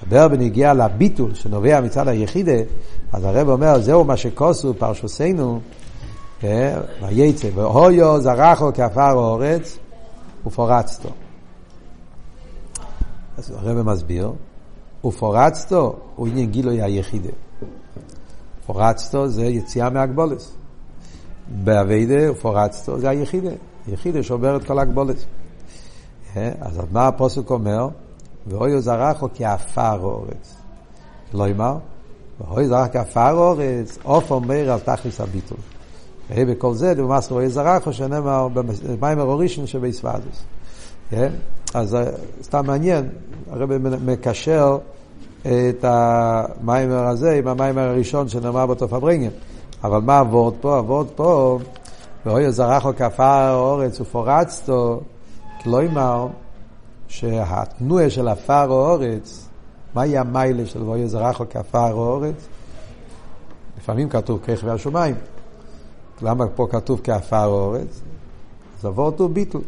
[0.04, 2.58] דבר בנגיע לביטול שנובע מצד היחידה,
[3.14, 5.60] אז הרב אומר, זהו מה שכוסו פרשוסנו,
[6.40, 9.78] כן, וייצא, והויו זרחו כעפר האורץ,
[10.48, 11.10] ופורצתו.
[13.38, 14.32] אז הרב מסביר,
[15.06, 17.30] ופורצתו הוא עניין גילוי היחידה.
[18.66, 20.54] פורצתו זה יציאה מהגבולס.
[21.64, 23.52] באביידה ופורצתו זה היחידה.
[23.88, 25.26] יחידה שעובר את כל הגבולס.
[26.34, 27.88] כן, אז מה הפוסק אומר?
[28.48, 30.56] ואוי זרחו כעפר אורץ.
[31.34, 31.78] לא אמר,
[32.40, 35.58] ואוי זרח כעפר אורץ, עוף אומר על תכלס הביטול.
[36.30, 39.64] ויהי בכל זה, דבמאס ואוי זרחו, שנאמר במיימר אורישן.
[41.10, 41.32] כן?
[41.74, 41.98] אז
[42.44, 43.10] סתם מעניין,
[43.52, 44.78] הרב מקשר
[45.42, 49.30] את המיימר הזה עם המיימר הראשון שנאמר בתוף הברינגן.
[49.84, 50.78] אבל מה עבוד פה?
[50.78, 51.60] עבוד פה,
[52.26, 55.02] ואוי זרחו כעפר אורץ ופורצתו,
[55.64, 56.28] כלומר,
[57.16, 59.50] שהתנועה של עפר האורץ,
[59.94, 62.48] מהי המיילה של ואוי זרחו כעפר האורץ?
[63.78, 65.16] לפעמים כתוב ככבי השמיים.
[66.22, 68.02] למה פה כתוב כעפר האורץ?
[68.80, 69.60] אז אבות הוא ביטל.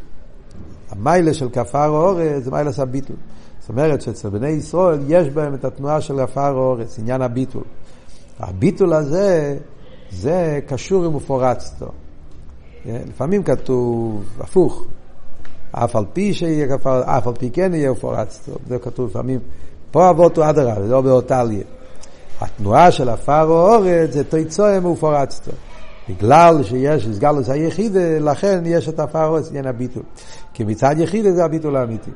[0.89, 3.13] המיילה של כעפר האורץ זה מיילה של ביטל.
[3.59, 7.63] זאת אומרת שאצל בני ישראל יש בהם את התנועה של עפר האורץ, עניין הביטול.
[8.39, 9.57] הביטול הזה,
[10.11, 11.91] זה קשור עם מפורצתו.
[12.85, 14.85] לפעמים כתוב הפוך,
[15.71, 19.39] אף על פי שיהיה כפר, אף על פי כן יהיה ופורצתו, זה כתוב לפעמים,
[19.91, 21.63] פה אבות הוא אדרבה, לא באותליה.
[22.41, 25.51] התנועה של עפר או אורץ זה תיצוהם ופורצתו.
[26.09, 30.03] בגלל שיש הסגלוס היחיד, לכן יש את עפר אורץ, עניין הביטול.
[30.53, 32.11] כי מצד יחיד זה הביטול האמיתי.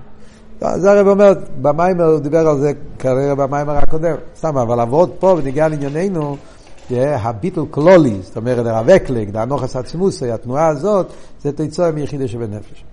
[0.76, 5.36] זה הרב אומר, במיימר הוא דיבר על זה כרגע במיימר הקודם, סתם, אבל עבוד פה
[5.38, 6.38] ונגיע לענייננו,
[6.92, 11.08] הביטול קלולי, זאת אומרת הרב אקלג, הנוחס עצמוסי, התנועה הזאת,
[11.42, 12.84] זה תיצור מיחידה שבנפש.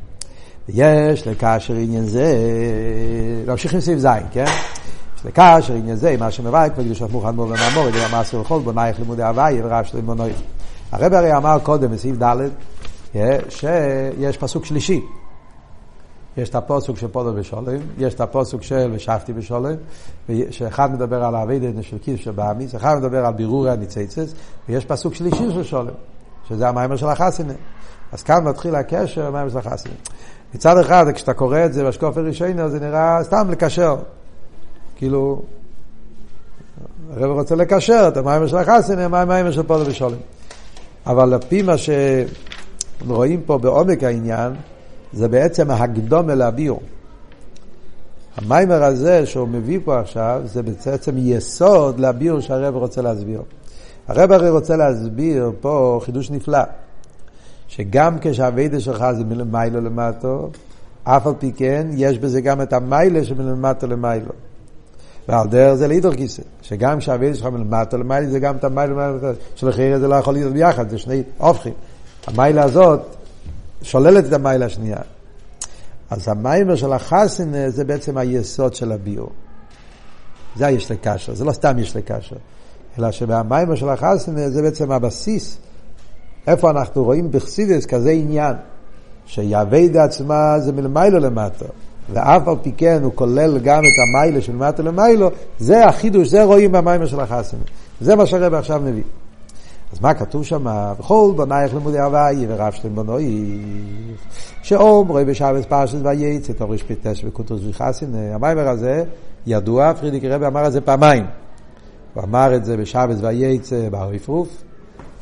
[0.69, 2.37] יש לקשר עניין זה,
[3.47, 4.45] ממשיכים סביב זין, כן?
[5.17, 8.99] יש לקשר עניין זה, מה שמביא כבר קדוש מוכן מור ומאמור, זה המעשר וכל בונייך
[8.99, 10.33] לימודי הוואי ורב שלו מונוי.
[10.93, 12.49] הרב הרי אמר קודם בסעיף ד'
[13.49, 15.01] שיש פסוק שלישי.
[16.37, 19.75] יש את הפוסוק של פודו בשולם, יש את הפוסוק של ושבתי בשולם,
[20.51, 24.35] שאחד מדבר על האבידן של קיס שבאמיס, אחד מדבר על בירור הניציצס,
[24.69, 25.95] ויש פסוק שלישי של שולם,
[26.49, 27.53] שזה המיימר של החסינה.
[28.13, 29.95] אז כאן מתחיל הקשר המיימר של החסינה.
[30.55, 33.97] מצד אחד, כשאתה קורא את זה בשקוף הראשון, זה נראה סתם לקשר.
[34.97, 35.43] כאילו,
[37.11, 40.19] הרב רוצה לקשר את המיימר של החסינה עם המיימר של פודו בשולם.
[41.07, 41.75] אבל לפי מה
[42.99, 44.53] שרואים פה בעומק העניין,
[45.13, 46.81] זה בעצם הקדום אל הביור.
[48.37, 53.43] המיימר הזה שהוא מביא פה עכשיו, זה בעצם יסוד לביור שהרב רוצה להסביר.
[54.09, 56.59] הרב הרי רוצה להסביר פה חידוש נפלא,
[57.69, 60.51] שגם כשהאביידה שלך זה מלמיילו למטו,
[61.05, 64.33] אף על פי כן יש בזה גם את המיילה שמלמטו למיילו.
[65.29, 69.13] ועל דרך זה לאידור כיסא, שגם כשהאביידה שלך מלמטו למיילו זה גם את המיילה
[69.55, 71.73] שלחייר זה לא יכול להיות ביחד, זה שני הופכים.
[72.27, 73.01] המיילה הזאת
[73.83, 74.99] שוללת את המיילה השנייה.
[76.11, 79.31] אז המיימר של החסן זה בעצם היסוד של הביור.
[80.57, 82.37] זה היש לקשר, זה לא סתם יש לקשר,
[82.99, 85.59] אלא שבמיימר של החסן זה בעצם הבסיס.
[86.49, 88.55] איפה אנחנו רואים בחסידס כזה עניין,
[89.27, 91.65] שיאבד עצמה זה מלמיילו למטה,
[92.13, 96.45] ואף על פי כן הוא כולל גם את המיילה של מטה למיילו, זה החידוש, זה
[96.45, 97.57] רואים במיימר של החסן.
[98.01, 99.03] זה מה שהרב עכשיו מביא.
[99.93, 100.67] אז מה כתוב שם?
[100.99, 103.29] וכל בנייך לימודי הוואי ורב שלם בנויך.
[104.63, 108.15] שאומרי בשבס פרשת וייצא תור רשפיטש וקוטוס וחסין.
[108.15, 109.05] המיימר הזה
[109.47, 111.25] ידוע, פרידיק רבי אמר את זה פעמיים.
[112.15, 114.49] הוא אמר את זה בשבס וייצא באריפרוף,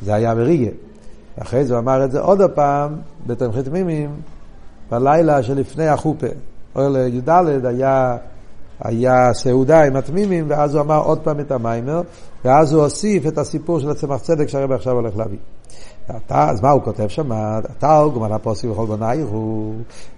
[0.03, 0.71] זה היה בריגה.
[1.43, 2.97] אחרי זה הוא אמר את זה עוד פעם
[3.27, 4.11] בתמחית מימים,
[4.91, 6.27] בלילה שלפני החופה.
[6.77, 7.31] אוהל י"ד
[7.65, 8.17] היה,
[8.81, 12.03] היה סעודה עם התמימים, ואז הוא אמר עוד פעם את המיימר,
[12.45, 15.39] ואז הוא הוסיף את הסיפור של הצמח צדק שהרבא עכשיו הולך להביא.
[16.17, 17.33] אתה, אז מה הוא כותב שם?
[17.33, 19.75] התרגום על הפוסק בכל בונייך הוא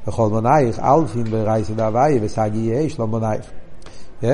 [0.07, 3.45] בכל בונייך אלפין ברייסי דהווי וסגי יש לא בונייך.
[4.23, 4.27] Yeah?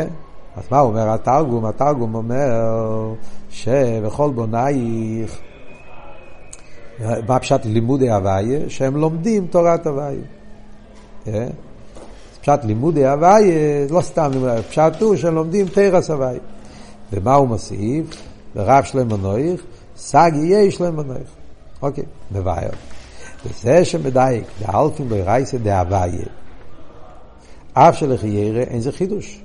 [0.56, 1.64] אז מה הוא אומר התרגום?
[1.64, 3.14] התרגום אומר
[3.50, 5.40] שבכל בונייך
[7.00, 8.60] מה פשט לימודי הוויה?
[8.68, 10.20] שהם לומדים תורת הוויה.
[11.26, 11.28] Yeah?
[12.40, 16.40] פשט לימודי הוויה, לא סתם לימודי, פשט הוא שהם לומדים תרס הוויה.
[17.12, 18.06] ומה הוא מוסיף?
[18.56, 19.62] ורב שלם מנויך,
[19.96, 21.28] סגי יהיה שלם מנויך.
[21.82, 22.70] אוקיי, מבאר.
[23.46, 26.26] וזה שמדייק, דאלפין ברייסה דהוויה.
[27.72, 29.40] אף שלחיירה אין זה חידוש.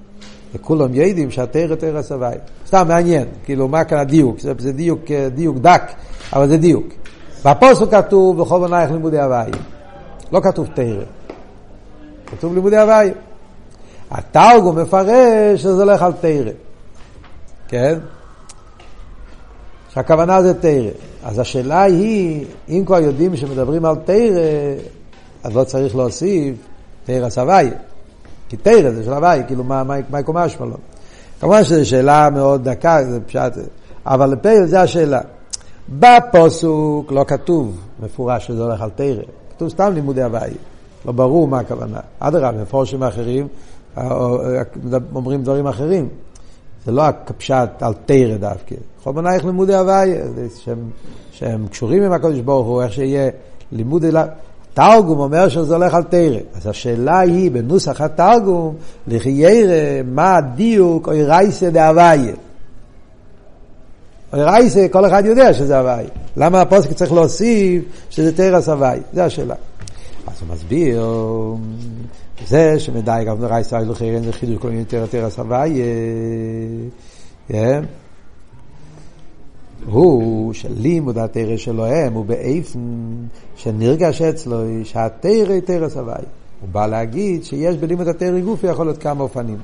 [0.53, 2.25] וכולם יודעים שהתרא תרא סבי.
[2.67, 4.39] סתם מעניין, כאילו מה כאן הדיוק?
[4.39, 5.01] זה, זה דיוק,
[5.35, 5.91] דיוק דק,
[6.33, 6.87] אבל זה דיוק.
[7.45, 9.45] בפוסק כתוב בכל בנייך לימודי הוויה.
[10.31, 11.03] לא כתוב תרא.
[12.25, 13.13] כתוב לימודי הוויה.
[14.11, 16.51] התרגום מפרש שזה הולך על תרא.
[17.67, 17.99] כן?
[19.89, 20.91] שהכוונה זה תרא.
[21.23, 24.41] אז השאלה היא, אם כבר יודעים שמדברים על תרא,
[25.43, 26.55] אז לא צריך להוסיף
[27.05, 27.71] תרא סבייה.
[28.49, 30.77] כי תרא זה של הוואי, כאילו מה, מה, מה יקומה שלו.
[31.39, 33.53] כמובן שזו שאלה מאוד דקה, זה פשט,
[34.05, 35.21] אבל לפייל זה השאלה.
[35.89, 39.23] בפוסוק לא כתוב מפורש שזה הולך על תרא,
[39.55, 40.51] כתוב סתם לימודי הוואי.
[41.05, 41.99] לא ברור מה הכוונה.
[42.19, 43.47] אדרבה, מפורשים אחרים
[45.15, 46.07] אומרים דברים אחרים.
[46.85, 48.75] זה לא הפשט על תרא דווקא.
[49.03, 50.13] כל בנייך לימודי הוואי,
[50.63, 50.89] שהם,
[51.31, 53.29] שהם קשורים עם הקדוש ברוך הוא, איך שיהיה
[53.71, 54.11] לימודי...
[54.73, 56.39] תרגום אומר שזה הולך על תרא.
[56.55, 58.75] אז השאלה היא, בנוסח התרגום,
[59.07, 62.33] לחיירא, מה הדיוק או רייסא דהוויה.
[64.33, 66.05] או רייסא, כל אחד יודע שזה הוואי.
[66.37, 68.99] למה הפוסק צריך להוסיף שזה תרס הוואי?
[69.13, 69.55] זו השאלה.
[70.27, 71.05] אז הוא מסביר,
[72.47, 75.81] זה שמדייק אב מרייסא לחיירא זה חידוש כל מיני תרס הוואי.
[79.85, 82.79] הוא שלימוד התרא שלהם הוא באיפן
[83.55, 86.11] שנרגש אצלו שהתרא היא תרא סבי.
[86.61, 89.57] הוא בא להגיד שיש בלימוד התרא גוף יכול להיות כמה אופנים.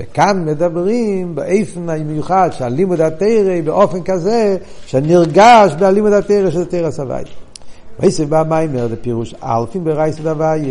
[0.00, 4.56] וכאן מדברים באיפן המיוחד שהלימוד התרא באופן כזה
[4.86, 7.22] שנרגש בלימוד התרא שזה תרא סבי.
[8.00, 10.64] וייסב בא מיימר זה פירוש אלפים ברייס דווי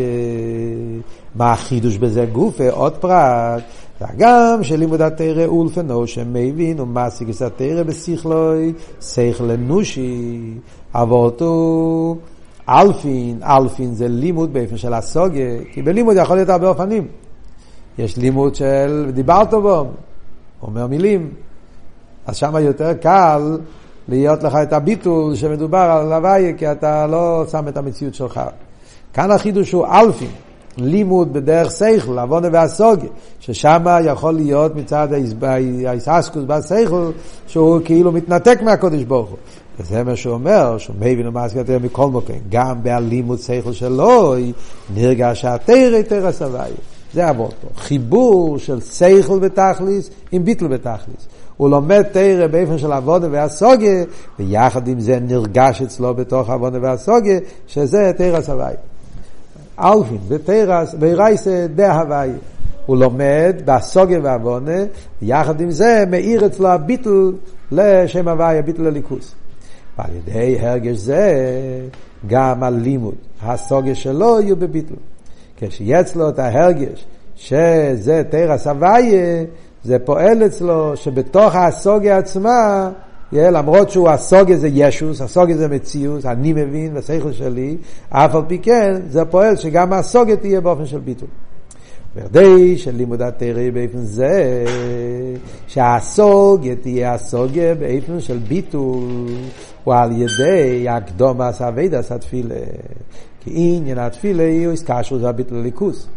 [1.36, 3.64] מה החידוש בזה גופה עוד פרט
[4.02, 10.40] והגם שלימוד התרא אולפנו שמבין ומסיק את התרא בשכלוי שכל אנושי
[10.94, 12.16] אבותו
[12.70, 17.08] אלפין, אלפין זה לימוד באופן של הסוגיה, כי בלימוד יכול להיות הרבה אופנים.
[17.98, 19.88] יש לימוד של דיברת בו,
[20.62, 21.30] אומר מילים,
[22.26, 23.58] אז שם יותר קל
[24.08, 28.42] להיות לך את הביטול שמדובר על הוויה, כי אתה לא שם את המציאות שלך.
[29.14, 30.30] כאן החידוש הוא אלפין.
[30.78, 35.08] לימוד בדרך שכל, עוונה והסוגיה, ששם יכול להיות מצד
[35.86, 37.12] האיססקוס בסייכל,
[37.48, 39.38] שהוא כאילו מתנתק מהקודש ברוך הוא.
[39.80, 44.36] וזה מה שהוא אומר, שהוא מבין ומעשה יותר מכל מוקם, גם בהלימוד שכל שלו,
[44.96, 46.95] נרגש התרא תרא סבי.
[47.16, 47.68] זה עבוד פה.
[47.82, 51.28] חיבור של שכל בתכליס עם ביטל בתכליס.
[51.58, 54.04] הוא לומד תרא באופן של עבודה והסוגיה,
[54.40, 58.64] ויחד עם זה נרגש אצלו בתוך עבודה והסוגיה, שזה תרא סבי.
[59.80, 62.30] אלפין, בתרס, ברייסה דה הוואי.
[62.86, 64.84] הוא לומד בסוגיה ועוונה,
[65.22, 67.32] יחד עם זה מאיר אצלו הביטל
[67.72, 69.36] לשם הוואי, הביטל לליכוס.
[69.98, 71.32] ועל ידי הרגש זה
[72.28, 74.96] גם הלימוד, הסוגיה שלו יהיו בביטל.
[75.58, 79.44] כשיש לו את ההרגש שזה תרס הוויה,
[79.84, 82.90] זה פועל אצלו שבתוך הסוגיה עצמה
[83.34, 87.78] Yeah, למרות שהוא הסוגיה זה ישוס, הסוגיה זה מציאות, אני מבין בשכל שלי,
[88.10, 91.28] אף על פי כן זה פועל שגם הסוגיה תהיה באופן של ביטול.
[92.16, 94.66] בכדי שלימוד התרא באופן זה
[95.68, 99.28] שהסוגיה תהיה הסוגיה באופן של ביטול
[99.88, 102.56] ועל ידי הקדום עשה אבידס התפילה
[103.46, 106.08] כי עניין התפילה הוא איסקשרו זה הביטול ליכוס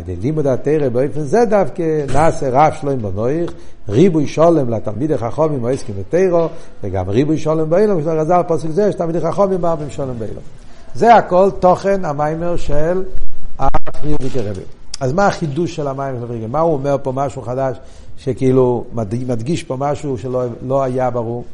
[0.00, 3.52] ידי לימוד התרא באופן זה דווקא נעשה רב שלום בנויך
[3.88, 6.46] ריבוי שולם לתלמידי חכמים או עסקים בתרא
[6.82, 10.42] וגם ריבוי שולם באילום כשאתה רזל פסוק זה שתלמידי חכמים מרבים שולם באילום
[10.94, 13.02] זה הכל תוכן המיימר של
[13.58, 14.60] הפריוביקי רבי
[15.00, 17.76] אז מה החידוש של המים של מה הוא אומר פה משהו חדש
[18.18, 18.84] שכאילו
[19.26, 21.44] מדגיש פה משהו שלא לא היה ברור?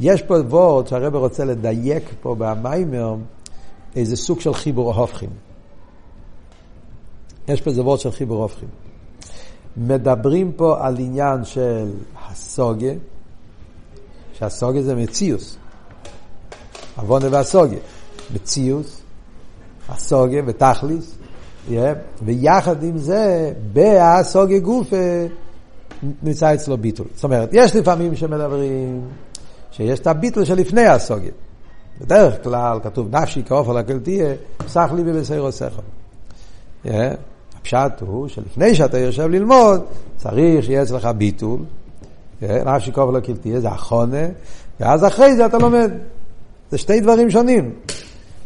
[0.00, 3.14] יש פה וורד שהרב רוצה לדייק פה במיימר
[3.96, 5.30] איזה סוג של חיבור הופכים.
[7.48, 8.68] יש פה וורד של חיבור הופכים.
[9.76, 11.90] מדברים פה על עניין של
[12.26, 12.94] הסוגיה,
[14.32, 15.56] שהסוגיה זה מציוס.
[16.96, 17.78] עוונה והסוגיה.
[18.34, 19.00] מציוס,
[19.88, 21.18] הסוגיה ותכליס,
[22.22, 25.26] ויחד עם זה, בהסוגיה גופה,
[26.22, 27.06] נמצא אצלו ביטול.
[27.14, 29.08] זאת אומרת, יש לפעמים שמדברים
[29.70, 31.30] שיש את הביטול שלפני הסוגיה.
[32.00, 34.34] בדרך כלל כתוב נפשי כאופר לכל תהיה,
[34.68, 35.66] סך לי שכל.
[36.84, 36.90] Yeah.
[37.60, 39.84] הפשט הוא שלפני שאתה יושב ללמוד,
[40.16, 41.60] צריך שיהיה אצלך ביטול,
[42.42, 44.26] נפשי כאופר לכל תהיה, זה החונה,
[44.80, 45.90] ואז אחרי זה אתה לומד.
[46.70, 47.70] זה שתי דברים שונים.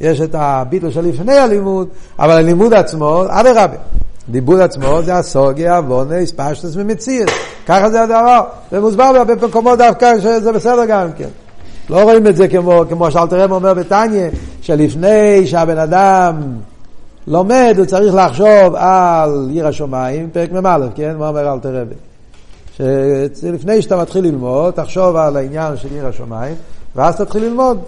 [0.00, 1.88] יש את הביטול שלפני הלימוד,
[2.18, 3.76] אבל הלימוד עצמו, אדרבה.
[4.32, 7.30] לימוד עצמו זה הסוגיה, וונס, פשטוס ומציאות.
[7.66, 8.40] ככה זה הדבר.
[8.72, 11.28] ומוסבר בהרבה מקומות דווקא שזה בסדר גם כן.
[11.92, 14.28] לא רואים את זה כמו, כמו שאלתרם אומר בתניא,
[14.62, 16.42] שלפני שהבן אדם
[17.26, 21.16] לומד, הוא צריך לחשוב על עיר השמיים, פרק מ"א, כן?
[21.16, 21.87] מה אומר אלתרם?
[22.76, 26.55] שלפני שאתה מתחיל ללמוד, תחשוב על העניין של עיר השמיים,
[26.96, 27.78] ואז תתחיל ללמוד.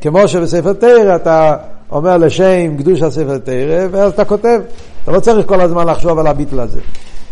[0.00, 1.56] כמו שבספר תרא אתה
[1.92, 4.60] אומר לשם קדוש הספר תרא, ואז אתה כותב.
[5.04, 6.80] אתה לא צריך כל הזמן לחשוב על הביטל הזה.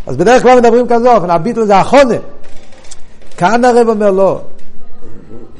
[0.06, 2.16] אז בדרך כלל מדברים כזה אופן, הביטל זה החונה.
[3.36, 4.40] כאן הרב אומר לא,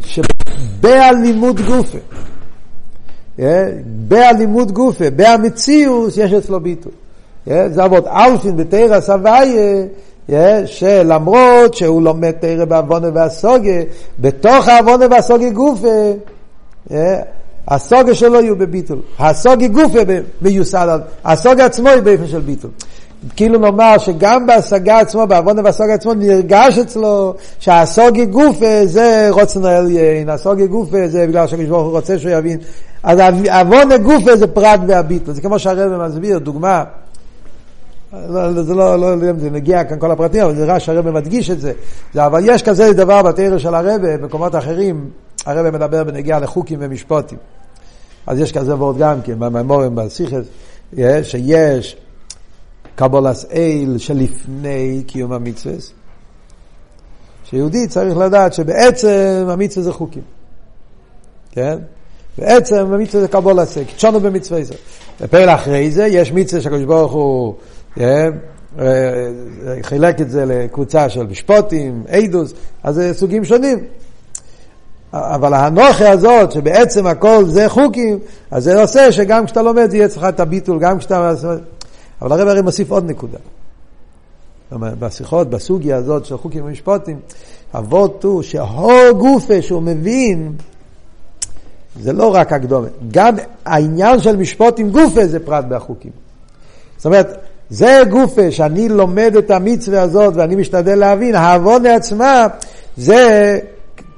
[0.05, 1.99] שבאלימות גופה,
[3.41, 6.91] אה, באלימות גופה, בהמציאוס יש אצלו ביטל.
[7.51, 9.85] אה, זה עבוד אלפין בתרא סבייה,
[10.33, 13.81] אה, שלמרות שהוא לומד תרא בעוונה והסוגה,
[14.19, 16.13] בתוך העוונה והסוגה גופה,
[17.69, 18.99] הסוגה שלו יהיו בביטול.
[19.19, 19.99] הסוגה גופה
[20.43, 22.71] מיוסד הסוגה עצמו היא באופן של ביטול.
[23.37, 30.29] כאילו נאמר שגם בהשגה עצמו, בעוון ובהשגה עצמו, נרגש אצלו שהסוגי גופה זה רוצן העליין,
[30.29, 32.59] הסוגי גופה זה בגלל שהקדוש ברוך הוא רוצה שהוא יבין.
[33.03, 33.19] אז
[33.51, 35.35] עוון גופה זה פרט והביטול.
[35.35, 36.85] זה כמו שהרבא מסביר, דוגמה,
[38.29, 41.61] לא, זה לא, לא, לא, זה נגיע כאן כל הפרטים, אבל נראה שהרבא מדגיש את
[41.61, 41.73] זה.
[42.13, 42.27] זה.
[42.27, 45.11] אבל יש כזה דבר בתרא של הרבא, במקומות אחרים,
[45.47, 47.39] הרב מדבר בנגיעה לחוקים ומשפוטים.
[48.27, 50.45] אז יש כזה וורד גם כן, בממורים בסיכס,
[51.23, 51.97] שיש
[52.95, 55.75] קבולס אל שלפני קיום המצווה,
[57.45, 60.23] שיהודי צריך לדעת שבעצם המצווה זה חוקים.
[61.51, 61.79] כן?
[62.39, 64.75] בעצם המצווה זה קבולס אל, קיצ'ונו במצווה זה.
[65.21, 67.55] ופעיל אחרי זה יש מצווה שהקדוש ברוך הוא
[68.01, 68.29] אה,
[69.83, 73.79] חילק את זה לקבוצה של משפוטים, איידוס, אז זה סוגים שונים.
[75.13, 78.19] אבל האנוכי הזאת, שבעצם הכל זה חוקים,
[78.51, 81.35] אז זה עושה שגם כשאתה לומד יהיה אצלך את הביטול, גם כשאתה...
[82.23, 83.39] אבל הרב הרי מוסיף עוד נקודה.
[84.73, 87.19] בשיחות, בסוגיה הזאת של חוקים ומשפוטים,
[87.75, 90.53] אבות הוא שהור גופה שהוא מבין,
[92.01, 96.13] זה לא רק הקדומה, גם העניין של משפוטים גופה זה פרט בחוקים.
[96.97, 97.39] זאת אומרת,
[97.71, 102.47] זה גופה שאני לומד את המצווה הזאת ואני משתדל להבין, העוונה עצמה
[102.97, 103.59] זה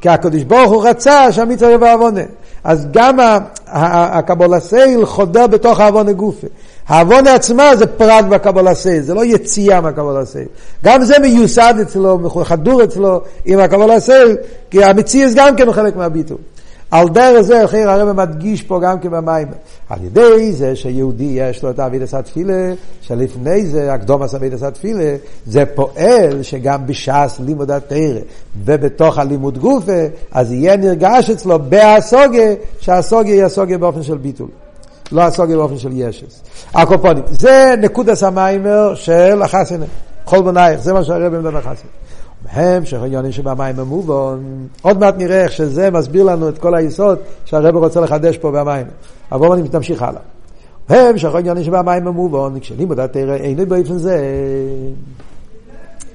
[0.00, 2.22] כי הקדוש ברוך הוא רצה שהמצווה יהיה בעוונה.
[2.64, 3.18] אז גם
[3.66, 6.46] הקבולסייל חודר בתוך העוונה גופה.
[6.88, 10.46] העוונה עצמה זה פרט בקבולסייל, זה לא יציאה מהקבולסייל.
[10.84, 14.36] גם זה מיוסד אצלו, חדור אצלו עם הקבולסייל,
[14.70, 16.36] כי המציאות גם כן הוא חלק מהביטול.
[16.94, 19.48] על דרך זה, אחר הרב מדגיש פה גם כן במים.
[19.88, 25.16] על ידי זה שיהודי יש לו את אבידס התפילה, שלפני זה, הקדום עשה אבידס התפילה,
[25.46, 28.20] זה פועל שגם בש"ס לימוד התרא
[28.64, 30.02] ובתוך הלימוד גופה,
[30.32, 34.48] אז יהיה נרגש אצלו בהסוגיה, שהסוגיה היא הסוגיה באופן של ביטול.
[35.12, 36.42] לא הסוגיה באופן של ישס.
[36.74, 37.22] הקופונים.
[37.30, 39.86] זה נקודת המיימר של החסנה.
[40.24, 41.90] חול בנייך, זה מה שהרב מדבר החסנה.
[42.50, 44.38] הם שחניונים שבמים המובן.
[44.82, 48.86] עוד מעט נראה איך שזה מסביר לנו את כל היסוד שהרב רוצה לחדש פה במים.
[49.32, 50.20] אבל אני תמשיך הלאה.
[50.88, 54.26] הם שחניונים שבמים המובן, כשלימוד התרא אינו באופן זה.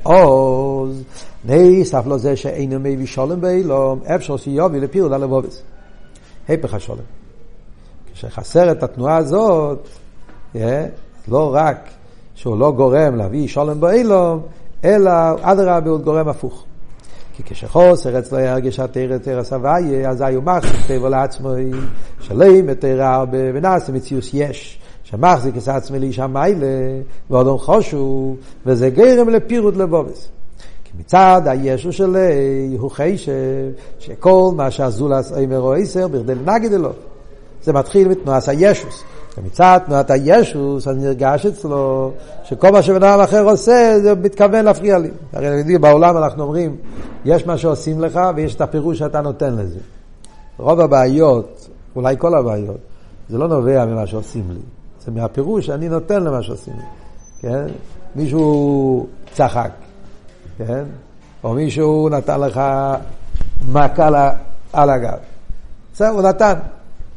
[0.04, 1.04] עוז,
[1.46, 5.62] נסף לו זה שאינו מביא שולם באילום, אפשר שיובי לפירוד על הבובס.
[6.50, 7.04] הפך השולם.
[8.14, 9.88] כשחסר את התנועה הזאת,
[11.28, 11.90] לא רק
[12.36, 14.42] שהוא לא גורם להביא שולם באילום,
[14.84, 15.12] אלא
[15.42, 16.66] אדרבה הוא גורם הפוך.
[17.36, 21.50] כי כשחוסר אצלו ירגיש התרא תרא סבייה, אז היו מחזיק טבע לעצמו,
[22.20, 24.80] שלם תרא הרבה ונעשה מציוס יש.
[25.04, 26.68] שמחזיק את עצמי לאישה מיילה,
[27.30, 30.30] ואודום חושו, וזה גרם לפירוט לבובס.
[30.84, 33.32] כי מצד הישו שלי הוא חשב
[34.00, 36.92] שכל מה שהזולס אומר או עשר בכדי לנגד אלו.
[37.64, 39.04] זה מתחיל מתנועת הישוס.
[39.46, 42.12] מצד תנועת הישוס, אז נרגש אצלו
[42.44, 45.10] שכל מה שבן אדם אחר עושה, זה מתכוון להפריע לי.
[45.34, 46.76] הרי בעולם אנחנו אומרים,
[47.26, 49.80] יש מה שעושים לך ויש את הפירוש שאתה נותן לזה.
[50.58, 52.78] רוב הבעיות, אולי כל הבעיות,
[53.30, 54.60] זה לא נובע ממה שעושים לי,
[55.06, 56.84] זה מהפירוש שאני נותן למה שעושים לי.
[57.40, 57.66] כן?
[58.16, 59.72] מישהו צחק,
[60.58, 60.84] כן?
[61.44, 62.62] או מישהו נתן לך
[63.72, 64.32] מכה
[64.74, 65.18] על הגב.
[65.94, 66.54] בסדר, הוא נתן.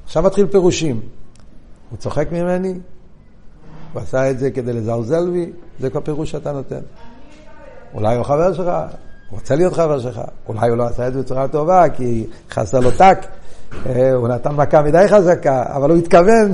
[0.04, 1.00] עכשיו מתחיל פירושים.
[1.93, 2.74] הוא צוחק ממני,
[3.93, 6.80] הוא עשה את זה כדי לזלזל בי, זה כל פירוש שאתה נותן.
[7.95, 11.22] אולי הוא חבר שלך, הוא רוצה להיות חבר שלך, אולי הוא לא עשה את זה
[11.22, 13.18] בצורה טובה כי חסר לו טק,
[13.86, 16.53] אה, הוא נתן מכה מדי חזקה, אבל הוא התכוון.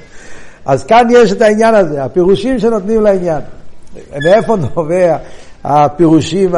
[0.64, 3.40] אז כאן יש את העניין הזה, הפירושים שנותנים לעניין.
[4.24, 5.16] מאיפה נובע
[5.64, 6.54] הפירושים,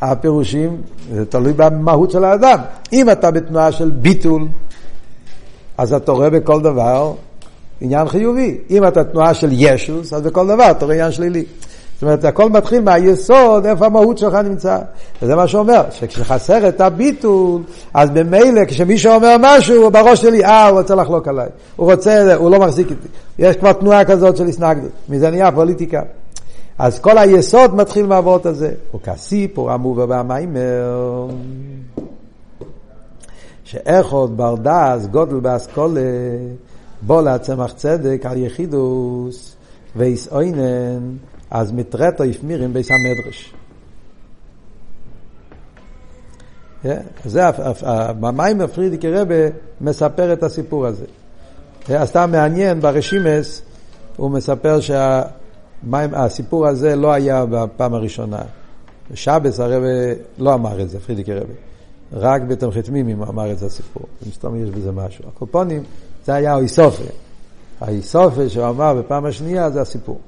[0.00, 0.82] הפירושים,
[1.12, 2.58] זה תלוי במהות של האדם.
[2.92, 4.48] אם אתה בתנועה של ביטול,
[5.78, 7.12] אז אתה רואה בכל דבר
[7.80, 8.58] עניין חיובי.
[8.70, 11.44] אם אתה תנועה של ישוס, אז בכל דבר אתה רואה עניין שלילי.
[11.94, 14.78] זאת אומרת, הכל מתחיל מהיסוד, איפה המהות שלך נמצא.
[15.22, 17.62] וזה מה שאומר, שכשחסר את הביטול,
[17.94, 21.48] אז במילא כשמישהו אומר משהו, בראש שלי, אה, הוא רוצה לחלוק עליי.
[21.76, 23.08] הוא רוצה, הוא לא מחזיק איתי.
[23.38, 24.90] יש כבר תנועה כזאת של הסנגדות.
[25.08, 26.02] מזה נהיה פוליטיקה.
[26.78, 28.70] אז כל היסוד מתחיל מהאבות הזה.
[28.90, 31.26] הוא כסיפור המובא והמיימר.
[33.68, 36.00] שאיכות בר דס גודל באסכולה
[37.02, 39.56] בוא לעצמך צדק על יחידוס
[39.96, 41.16] ואיסאוינן
[41.50, 43.54] אז מתרתו יפמירים ביס המדרש.
[47.24, 47.44] זה,
[48.20, 49.34] במים פרידיקי רבה
[49.80, 51.04] מספר את הסיפור הזה.
[51.88, 53.62] אז סתם מעניין, ברשימס
[54.16, 58.42] הוא מספר שהסיפור הזה לא היה בפעם הראשונה.
[59.10, 59.86] בשבס הרבה
[60.38, 61.54] לא אמר את זה, פרידיקי רבה.
[62.12, 64.02] רק בתמחית מימים אמר את הסיפור.
[64.28, 65.24] מסתום יש בזה משהו.
[65.28, 65.82] הקופונים,
[66.24, 67.04] זה היה האיסופה.
[67.80, 70.18] האיסופה שהוא אמר בפעם השנייה זה הסיפור.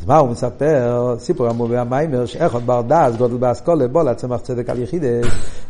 [0.00, 1.14] אז מה הוא מספר?
[1.18, 5.26] סיפור אמור במיימר, שאיכות בר דס גודל באסכולה בוא לעצמך צדק על יחידס,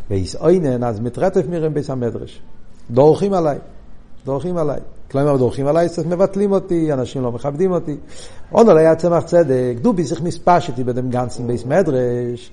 [0.09, 2.41] ואיסאוינן אז מתרטף מירם ביס המדרש.
[2.91, 3.57] דורכים עליי,
[4.25, 4.79] דורכים עליי.
[5.11, 7.97] כלומר, דורכים עליי, אז מבטלים אותי, אנשים לא מכבדים אותי.
[8.51, 12.51] עוד עלי צמח צדק, דובי צריך מספשתי בדם גנצן ביס מדרש,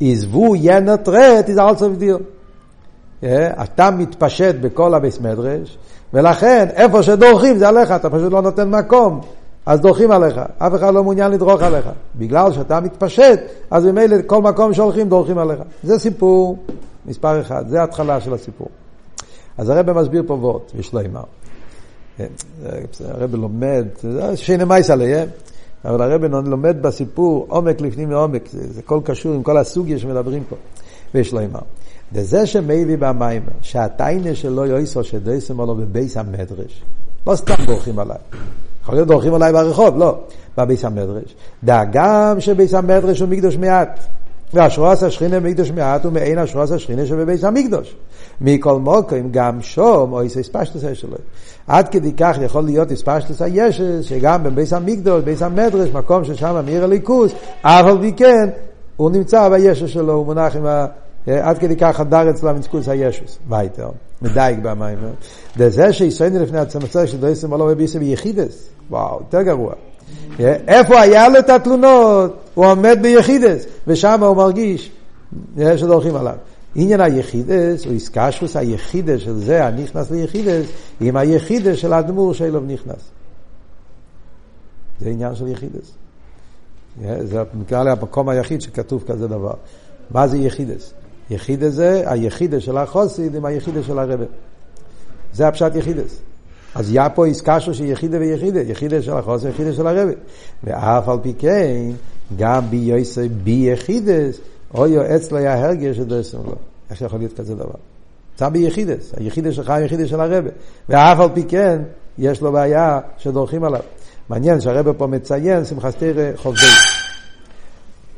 [0.00, 2.18] עזבו ינת רת, איזה אלצו ודיר.
[3.62, 5.78] אתה מתפשט בכל הביס מדרש,
[6.14, 9.20] ולכן איפה שדורכים זה עליך, אתה פשוט לא נותן מקום.
[9.66, 11.88] אז דורכים עליך, אף אחד לא מעוניין לדרוך עליך.
[12.16, 13.40] בגלל שאתה מתפשט,
[13.70, 15.58] אז ממילא כל מקום שהולכים דורכים עליך.
[15.82, 16.58] זה סיפור
[17.06, 18.68] מספר אחד, זה ההתחלה של הסיפור.
[19.58, 21.22] אז הרב מסביר פה וורט, יש לו אימר.
[23.04, 25.28] הרב לומד, זה שינה עליהם,
[25.84, 30.42] אבל הרב לומד בסיפור עומק לפנים מעומק, זה, זה כל קשור עם כל הסוגיה שמדברים
[30.48, 30.56] פה,
[31.14, 31.60] ויש לו אימר.
[32.12, 36.82] וזה שמביא במים, שהטיינה שלו יויסו שדייסם עלו בבייס המדרש,
[37.26, 38.16] לא סתם דורכים עליי.
[38.82, 40.18] יכול להיות דורכים עליי ברחוב, לא,
[40.58, 41.34] בביס המדרש.
[41.64, 44.00] דאגם שביס המדרש הוא מקדוש מעט.
[44.54, 47.96] והשרועס השכינה במקדוש מעט הוא מעין השרועס השכינה שבביס המקדוש.
[48.40, 51.16] מכל מוקרים גם שום או איסא ספשטוס שלו.
[51.66, 56.84] עד כדי כך יכול להיות ספשטוס הישס, שגם בביס המקדוש, ביס המדרש, מקום ששם מאיר
[56.84, 57.32] הליכוס,
[57.62, 58.48] אף על פי כן,
[58.96, 60.86] הוא נמצא בישס שלו, הוא מונח עם ה...
[61.26, 63.38] עד כדי כך הדר אצלו מצקוס הישוס.
[63.48, 63.88] וייטר,
[64.22, 64.98] מדייק במים.
[65.56, 68.68] וזה שישראל לפני הצמצר של דויסם עלו וביסם ביחידס.
[68.90, 69.72] וואו, יותר גרוע.
[70.68, 72.36] איפה היה לו את התלונות?
[72.54, 74.90] הוא עומד ביחידס, ושם הוא מרגיש
[75.76, 76.34] שדורכים עליו.
[76.74, 80.66] עניין היחידס, או איסקשוס היחידס של זה, הנכנס ליחידס,
[81.00, 83.10] עם היחידס של האדמו"ר שאליו נכנס.
[85.00, 85.92] זה עניין של יחידס.
[87.20, 89.54] זה נקרא לי המקום היחיד שכתוב כזה דבר.
[90.10, 90.92] מה זה יחידס?
[91.30, 94.24] יחידס זה היחידס של החוסיד עם היחידס של הרבי.
[95.34, 96.18] זה הפשט יחידס.
[96.74, 100.12] אז היה פה איסקשו של יחידה ויחידה, יחידה של החוסר, יחידה של הרבי.
[100.64, 101.90] ואף על פי כן,
[102.36, 104.38] גם בי יוסי בי יחידס,
[104.74, 106.54] אוי אצלו היה הרגש שדרסם לו.
[106.90, 107.74] איך יכול להיות כזה דבר?
[108.32, 110.48] נמצא ביחידס, היחידה שלך היא היחידה של הרבי.
[110.88, 111.82] ואף על פי כן,
[112.18, 113.80] יש לו בעיה שדורכים עליו.
[114.28, 116.66] מעניין שהרבי פה מציין שמחת תרא חובדי.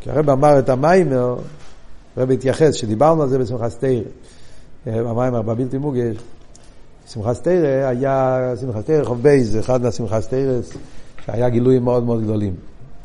[0.00, 1.36] כשהרבי אמר את המאמר,
[2.16, 4.00] הרבי התייחס, שדיברנו על זה בשמחת תורה.
[4.86, 6.16] המאמר בלתי מוגה,
[7.08, 10.72] שמחת תורה היה, שמחת תורה כ״ב, אחד מהשמחת תורה'ס,
[11.24, 12.54] שהיה גילויים מאוד מאוד גדולים.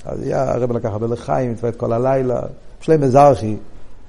[0.05, 2.41] אז היה, הרב לקח הרבה לחיים, את כל הלילה.
[2.81, 3.55] שלם מזרחי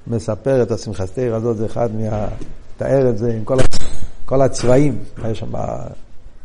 [0.07, 2.27] מספר את השמחת הזאת, זה אחד מה...
[2.77, 3.57] תאר את זה עם כל,
[4.25, 4.97] כל הצבעים.
[5.23, 5.51] היה שם,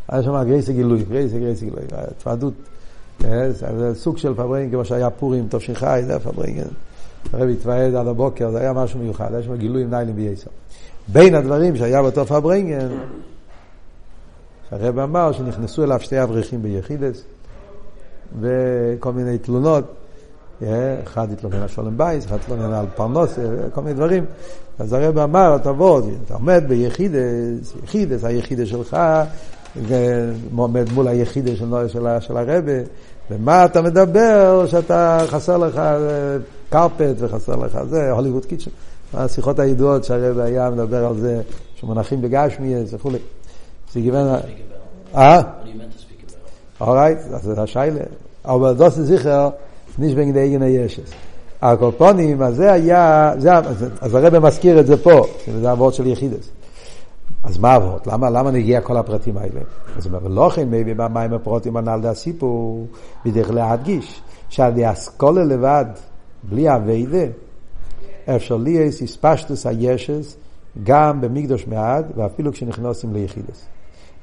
[0.08, 2.54] היה שם גרויסע גילוי, גרויסע גרויסע גילוי, התוועדות.
[3.24, 6.68] אה, זה סוג של פארברענגען, כמו שהיה פורים, שחי, זה פארברענגען.
[7.32, 10.50] הרב התוועד עד הבוקר, זה היה משהו מיוחד, היה שם גילויים נעלים ביותר.
[11.08, 12.88] בין הדברים שהיה באותו פארברענגען,
[14.70, 17.24] הרב אמר שנכנסו אליו שתי אברכים ביחידות,
[18.40, 19.84] וכל מיני תלונות.
[21.04, 23.38] אחד התלונן על שלום בית, אחד התלונן על פרנסה,
[23.72, 24.24] כל מיני דברים.
[24.78, 28.96] אז הרב אמר, תבוא, אתה עומד ביחידות, יחידות, היחידות שלך,
[29.76, 32.72] ועומד מול היחידס של, של, של הרבה,
[33.30, 35.80] ומה אתה מדבר שאתה חסר לך
[36.70, 38.70] קרפט וחסר לך זה, הוליווד קיצ'ן.
[39.14, 41.40] השיחות הידועות שהרב היה מדבר על זה,
[41.74, 43.18] שמונחים בגשמי וכולי.
[43.92, 44.26] זה גיוון...
[45.14, 45.42] אה?
[46.80, 48.00] אורייט, זה השיילה.
[48.44, 49.48] אבל דוס זיכר,
[49.98, 51.10] ניש בן דייגן הישס.
[51.62, 53.54] הקופונים, אז זה היה, זה,
[54.00, 55.26] אז הרב מזכיר את זה פה,
[55.60, 56.50] זה אבות של יחידס.
[57.44, 58.06] אז מה אבות?
[58.06, 59.60] למה, למה נגיע כל הפרטים האלה?
[59.96, 62.86] אז הוא אומר, לא כן מביא במים הפרוטים הנ"ל דה סיפור,
[63.24, 65.84] בדרך להדגיש, שעדי אסכולה לבד,
[66.42, 67.24] בלי אביידה,
[68.36, 70.36] אפשר ליאס איספשטוס הישס,
[70.84, 73.64] גם במקדוש מעד, ואפילו כשנכנסים ליחידס.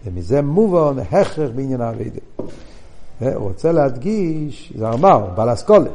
[0.05, 2.21] ומזה מובן הכרח בעניין האביידה.
[3.19, 5.89] הוא רוצה להדגיש, זה אמר, בעל אסכולה.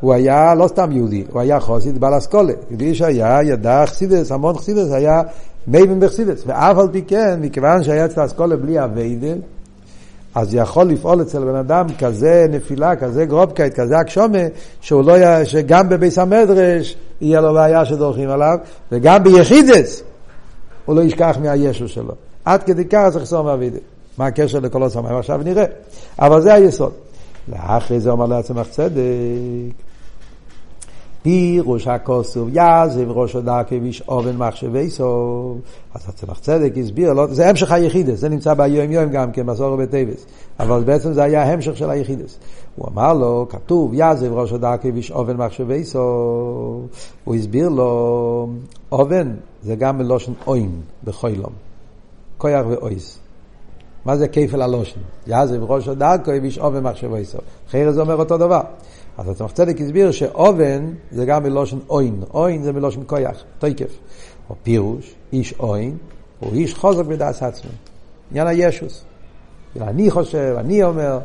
[0.00, 2.52] הוא היה לא סתם יהודי, הוא היה חסיד בעל השכלה.
[2.70, 5.22] יהודי שהיה, ידע חסידות, המון חסידות, היה
[5.66, 6.42] מבין בחסידות.
[6.46, 9.32] ואף על פי כן, מכיוון שהיה אצל השכלה בלי עבודה,
[10.34, 14.38] אז יכול לפעול אצל בן אדם כזה נפילה, כזה גראבקייט, כזה הגשמה,
[14.80, 15.46] שהוא לא, י...
[15.46, 18.58] שגם בבית המדרש יהיה לו בעיה שדורכים עליו,
[18.92, 20.02] וגם ביחידות
[20.84, 22.14] הוא לא ישכח מהישות שלו.
[22.44, 23.78] עד כדי כך צריך לחסום עבודה.
[24.20, 25.16] מה הקשר לכל הסמים?
[25.16, 25.64] עכשיו נראה.
[26.18, 26.92] אבל זה היסוד.
[27.48, 29.00] לאחרי זה אומר לעצמך צדק.
[31.22, 35.56] פירוש הכוסוב יעזב ראש הדקה ויש אובן מחשבי סוף.
[35.94, 39.78] אז הצמח צדק הסביר, לא, זה המשך היחידס, זה נמצא ביום יום גם כן, מסורת
[39.78, 40.26] בטבס.
[40.60, 42.38] אבל בעצם זה היה המשך של היחידס.
[42.76, 47.12] הוא אמר לו, כתוב יעזב ראש הדקה ויש אובן מחשבי סוף.
[47.24, 48.48] הוא הסביר לו,
[48.92, 51.52] אובן זה גם מלושן אוין בחוילום.
[52.38, 53.20] כויח ואויס.
[54.04, 55.00] מה זה כפל הלושן?
[55.26, 57.40] יעזב ראש הדקה ויש אובן מחשבי סוף.
[57.68, 58.60] אחרי זה אומר אותו דבר.
[59.18, 62.22] אז הצמח צדק הסביר שאובן זה גם מלושן אוין.
[62.34, 63.90] אוין זה מלושן כויח, תויקף.
[64.50, 65.96] או פירוש, איש אוין,
[66.40, 67.70] הוא איש חוזק בדעת עצמו.
[68.30, 69.04] עניין הישוס.
[69.80, 71.18] אני חושב, אני אומר,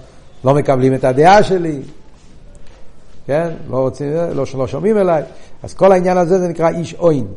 [0.44, 1.82] לא מקבלים את הדעה שלי,
[3.26, 3.54] כן?
[3.70, 5.24] לא רוצים, לא, לא שומעים אליי.
[5.64, 7.28] אז כל העניין הזה זה נקרא איש אוין.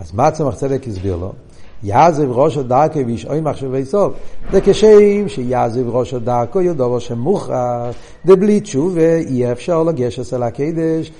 [0.00, 1.32] אז מה הצמח צדק הסביר לו?
[1.84, 4.12] יעזב ראש הדרכו וישעוי מחשבי סוף.
[4.52, 7.94] זה כשם שיעזב ראש הדרכו יודו שמוכרח,
[8.26, 11.12] דבלי תשובה אי אפשר לגשת אל הקדש.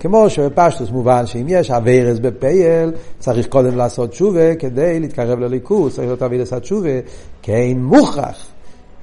[0.00, 6.06] כמו שבפשטוס מובן שאם יש אביירס בפייל, צריך קודם לעשות תשובה כדי להתקרב לליכוס, צריך
[6.06, 7.00] להיות אביירס התשובה.
[7.42, 8.46] כן מוכרח.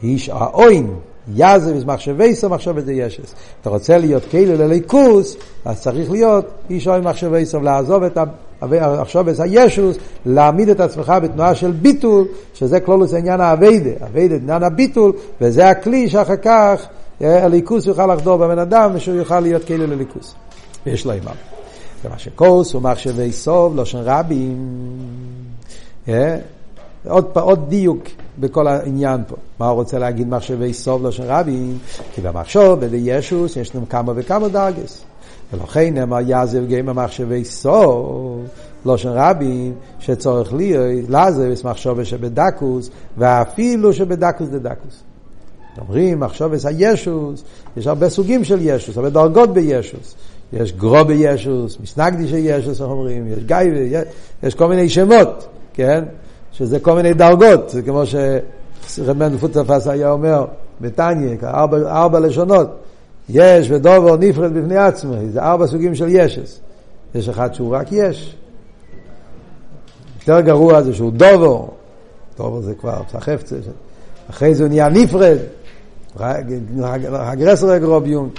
[0.04, 0.94] איש האוין,
[1.36, 3.36] יעזב איז מחשבי סוף מחשבת זה ישס.
[3.62, 8.18] אתה רוצה להיות כאילו לליכוס, אז צריך להיות איש אוין מחשבי סוף, לעזוב את
[8.62, 14.64] עכשיו את הישוס, להעמיד את עצמך בתנועה של ביטול, שזה כלולוס עניין האביידה, אביידה עניין
[14.64, 16.88] הביטול, וזה הכלי שאחר כך
[17.22, 20.36] אה, הליכוס יוכל לחדור בבן אדם, ושהוא יוכל להיות כאילו לליכוס.
[20.86, 21.32] ויש לו אימם.
[22.06, 24.58] ומה שכוס הוא מחשבי סוף, לושן רבים.
[26.10, 26.38] אה?
[27.08, 28.04] עוד, עוד דיוק
[28.40, 29.36] בכל העניין פה.
[29.60, 31.78] מה הוא רוצה להגיד מחשבי סוף לושן רבים?
[32.14, 35.02] כי במחשוב, בידי ישוס, יש לנו כמה וכמה דרגס.
[35.54, 38.40] ולכן נאמר יעזב גיימא מחשבי סוף,
[38.86, 45.04] לושן רבים, שצורך להיות, לעזב יש מחשבה שבדקוס, ואפילו שבדקוס דדקוס.
[45.82, 47.44] אומרים מחשובס הישוס,
[47.78, 50.16] יש הרבה סוגים של ישוס, הרבה דרגות בישוס.
[50.54, 54.02] יש גרו בישוס, מסנגדי של ישוס, אומרים, יש גיא,
[54.44, 56.04] יש כל מיני שמות, כן?
[56.52, 60.46] שזה כל מיני דרגות, זה כמו שרב מנדל פוטרפס היה אומר,
[60.82, 62.87] בתניא, ארבע, ארבע לשונות.
[63.30, 66.60] יש ודובר נפרד בפני עצמו, זה ארבע סוגים של ישס.
[67.16, 68.36] יש אחד שהוא רק יש.
[70.20, 71.66] יותר גרוע זה שהוא דובר,
[72.38, 73.56] דובר זה כבר פסחפצה,
[74.30, 75.38] אחרי זה הוא נהיה נפרד,
[77.14, 78.30] הגרסר הגרוביון,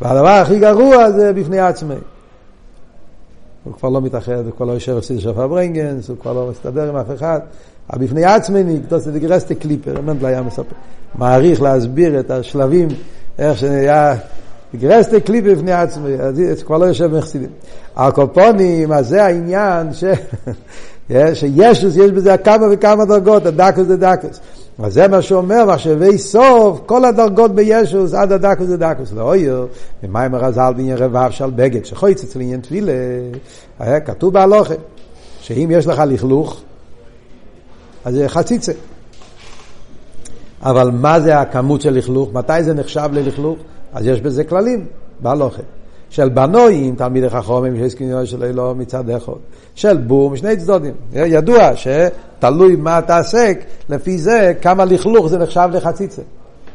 [0.00, 1.94] והדבר הכי גרוע זה בפני עצמי.
[3.64, 6.88] הוא כבר לא מתאחד, הוא כבר לא יושב אצל שפה ברנגנס, הוא כבר לא מסתדר
[6.88, 7.40] עם אף אחד.
[7.90, 10.74] אבל בפני עצמי נקדוס את גרסטי קליפר, מנדל היה מספר,
[11.14, 12.88] מעריך להסביר את השלבים
[13.38, 14.16] איך שנהיה
[14.74, 17.48] גרסטי קליפ בפני עצמי, אז זה כבר לא יושב מחסידים.
[17.96, 20.04] הקופונים, אז זה העניין ש...
[21.34, 24.40] שישוס, יש בזה כמה וכמה דרגות, הדקוס זה דקוס.
[24.82, 29.12] אז זה מה שאומר, מחשבי סוף, כל הדרגות בישוס עד הדקוס זה דקוס.
[29.12, 29.66] לא אויר,
[30.02, 32.92] ממים הרזל בעניין רבב של בגד, שחויץ אצל עניין תפילה,
[33.78, 34.74] היה כתוב בהלוכה,
[35.40, 36.60] שאם יש לך לכלוך,
[38.06, 38.72] אז זה חציצה.
[40.62, 42.32] אבל מה זה הכמות של לכלוך?
[42.32, 43.58] מתי זה נחשב ללכלוך?
[43.92, 44.86] אז יש בזה כללים,
[45.20, 45.62] בהלוכה.
[46.10, 49.32] של בנויים, תלמידי חכומים, שיש קניון של אלוה מצד אחד,
[49.74, 50.94] של בור משני צדדים.
[51.12, 56.22] ידוע שתלוי מה תעסק, לפי זה כמה לכלוך זה נחשב לחציצה.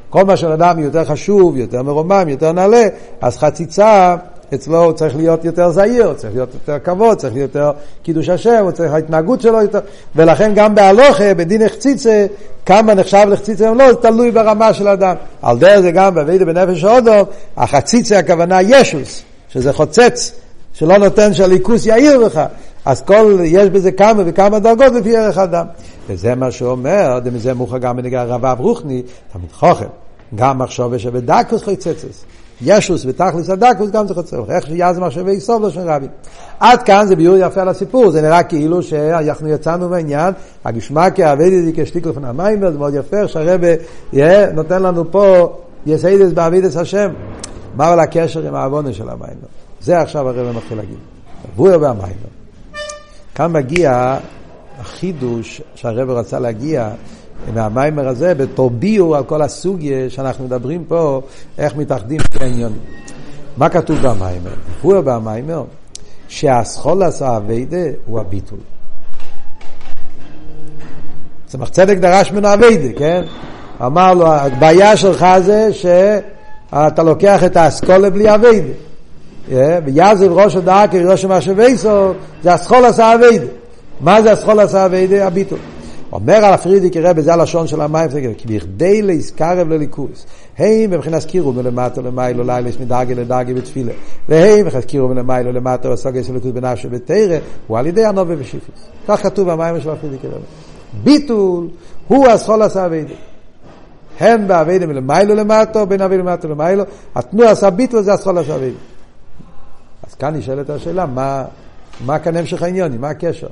[0.09, 2.87] כל מה של אדם יותר חשוב, יותר מרומם, יותר נעלה,
[3.21, 4.15] אז חציצה
[4.53, 7.71] אצלו הוא צריך להיות יותר זהיר, צריך להיות יותר כבוד, צריך להיות יותר
[8.03, 9.79] קידוש השם, הוא צריך ההתנהגות שלו יותר,
[10.15, 12.25] ולכן גם בהלוכה, בדין החציצה,
[12.65, 15.15] כמה נחשב לחציצה או לא, זה תלוי ברמה של אדם.
[15.41, 17.25] על דרך זה גם בבידה בנפש אודו,
[17.57, 20.31] החציצה הכוונה ישוס, שזה חוצץ,
[20.73, 22.41] שלא נותן שהליכוס יאיר לך.
[22.85, 25.65] אז כל, יש בזה כמה וכמה דרגות לפי ערך אדם.
[26.09, 29.85] וזה מה שהוא אומר, ומזה מוכר גם בנגע הרב אברוכני, תמיד חוכם,
[30.35, 32.25] גם מחשוב שבדקוס חוצצס.
[32.61, 36.07] ישוס ותכלס הדקוס גם זה חוצה, איך שיאז מחשבי סוף לשון רבי.
[36.59, 40.33] עד כאן זה ביור יפה לסיפור, זה נראה כאילו שאנחנו יצאנו מהעניין,
[40.65, 43.67] הגשמקי אביידי כשתיק לפני המים, זה מאוד יפה, איך שהרבא
[44.53, 45.55] נותן לנו פה
[45.85, 47.09] יסיידס באבידס השם.
[47.75, 49.37] מהו לקשר עם העוונה של המים?
[49.81, 50.97] זה עכשיו הרבא מתחיל להגיד.
[51.55, 52.15] בויה והמים.
[53.35, 54.17] כאן מגיע
[54.79, 56.89] החידוש שהרבא רצה להגיע
[57.53, 61.21] מהמיימר הזה בתור ביור על כל הסוגיה שאנחנו מדברים פה,
[61.57, 62.81] איך מתאחדים שני עניונים.
[63.57, 64.53] מה כתוב במיימר?
[64.81, 65.63] הוא במיימר
[66.27, 68.59] שהסחול עשה אביידה הוא הביטול.
[71.47, 73.23] צמח צדק דרש ממנו אביידה, כן?
[73.85, 78.73] אמר לו, הבעיה שלך זה שאתה לוקח את האסכולה בלי אביידה.
[79.85, 81.75] ויעזב ראש הדעה כראש המשאבי
[82.43, 83.45] זה הסחול עשה אביידה.
[84.01, 85.27] מה זה הסחול עשה אביידה?
[85.27, 85.59] הביטול.
[86.11, 90.25] אומר על הפרידיק רבי, זה הלשון של המים, כי בכדי להזכרב לליכוס,
[90.57, 93.91] הם מבחינת קירו מלמטה למיילו לילה מדרגי לדרגי בתפילה,
[94.29, 97.37] והם מבחינת קירו מלמיילו למטה וסוגי של ליכוס בנפשו בתרא,
[97.67, 98.85] הוא על ידי הנובה ושיפוס.
[99.07, 100.43] כך כתוב במים של הפרידיק רבי.
[101.03, 101.67] ביטול
[102.07, 103.13] הוא הסחול עשה אבידה.
[104.19, 106.83] הן באבידה מלמיילו למטה, בין אבידה למטה למיילו,
[107.15, 108.77] התנועה עשה ביטול זה הסחול עשה אבידה.
[110.07, 111.45] אז כאן נשאלת השאלה, מה,
[112.05, 113.47] מה כאן המשך העניונים, מה הקשר?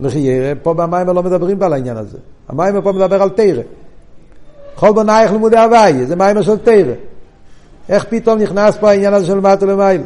[0.00, 2.18] לחיירה, פה במים לא מדברים על העניין הזה.
[2.48, 3.62] המים פה מדבר על תרא.
[4.74, 6.92] כל בנייך לימודי הוואי, זה מים של תרא.
[7.88, 10.02] איך פתאום נכנס פה העניין הזה של מטה למעלה?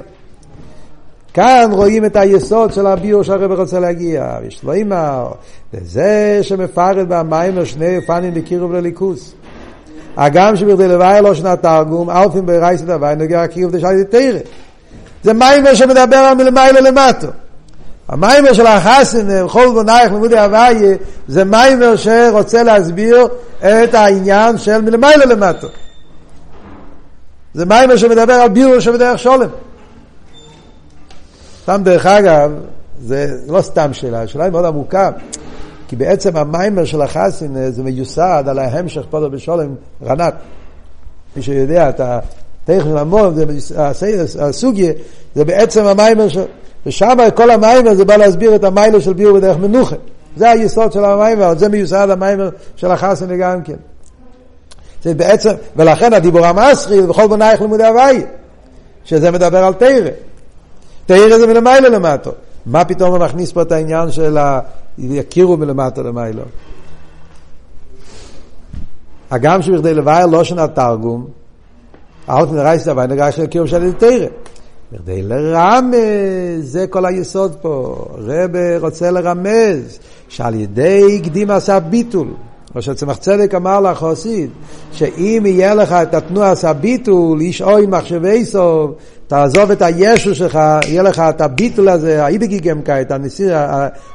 [1.35, 4.37] כאן רואים את היסוד של הביור שהרבר רוצה להגיע.
[4.47, 5.25] יש לו אימא,
[5.75, 9.33] לזה שמפרד במים שני פנים לקירוב לליכוס.
[10.17, 14.39] הגם שבכדי לוואי לא שנת תרגום, אלפים ברייסת הוואי נוגע קירוב דשאי תרא.
[15.23, 17.29] זה מים שמדבר על מלמעלה למטה.
[18.11, 20.97] המיימר של החסן, חול בונייך לימודי הוויה,
[21.29, 25.67] זה מיימר שרוצה להסביר את העניין של מלמעלה למטה.
[27.55, 29.49] זה מיימר שמדבר על ביור שבדרך שולם.
[31.63, 32.53] סתם דרך אגב,
[33.01, 35.11] זה לא סתם שאלה, השאלה היא מאוד עמוקה,
[35.89, 40.35] כי בעצם המיימר של החסן זה מיוסד על ההמשך פה בשולם רנת.
[41.37, 43.35] מי שיודע את הטכנון המון,
[44.39, 44.93] הסוגיה,
[45.35, 46.45] זה בעצם המיימר של...
[46.87, 49.97] ושם כל המיימר זה בא להסביר את המיילה של ביור בדרך מנוחה.
[50.37, 53.77] זה היסוד של המיימר, זה מיוסד המיימר של החסן גם כן.
[55.03, 58.23] זה בעצם, ולכן הדיבור המסחי בכל בנייך לימודי הוואי,
[59.05, 60.11] שזה מדבר על תרא.
[61.07, 62.31] תרא זה מלמיילה למטו.
[62.67, 64.39] מה פתאום הוא מכניס פה את העניין של
[64.99, 66.43] יכירו מלמטה למיילו?
[69.31, 71.27] הגם שבכדי לבאר לא שנה תרגום,
[72.27, 74.27] האוטן רייסטה ואין של יכירו של תרא.
[74.93, 75.97] בכדי לרמז,
[76.61, 78.05] זה כל היסוד פה.
[78.19, 82.29] רב רוצה לרמז שעל ידי קדים עשה ביטול,
[82.75, 84.51] או שצמח צדק אמר לך חסיד,
[84.93, 88.91] שאם יהיה לך את התנועה עשה ביטול, איש אוי מחשבי סוף,
[89.27, 93.57] תעזוב את הישו שלך, יהיה לך את הביטול הזה, האיבגיגמקה, את הנסיר,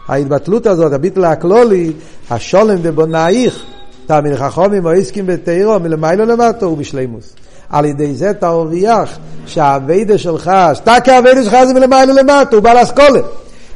[0.07, 1.91] ההתבטלות הזאת, הביטול הכלולי,
[2.29, 3.63] השולם בבונאיך,
[4.05, 7.35] תאמין חכומים או עסקים בתירו, מלמיילו למטו ובשלימוס.
[7.69, 13.19] על ידי זה תרוויח שהאביידה שלך, שתקה האביידה שלך זה מלמעלה למטה, הוא בעל אסכולה.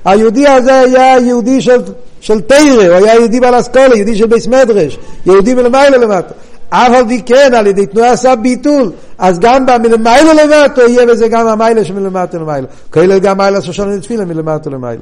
[0.05, 1.81] היהודי הזה היה יהודי של,
[2.21, 6.33] של תרא, הוא היה יהודי בעל אסכולה, יהודי של ביס מדרש, יהודי מלמעלה למטה.
[6.69, 11.27] אף על פי כן, על ידי תנועה עשה ביטול, אז גם במלמעלה למטה יהיה בזה
[11.27, 12.67] גם המיילה שמלמטה למעלה.
[12.93, 14.97] כולל גם מיילה שושנה לתפילה מלמטה למעלה.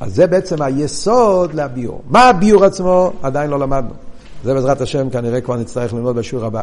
[0.00, 2.00] אז זה בעצם היסוד לביור.
[2.08, 3.12] מה הביור עצמו?
[3.22, 3.90] עדיין לא למדנו.
[4.44, 6.62] זה בעזרת השם כנראה כבר נצטרך ללמוד בשיעור הבא.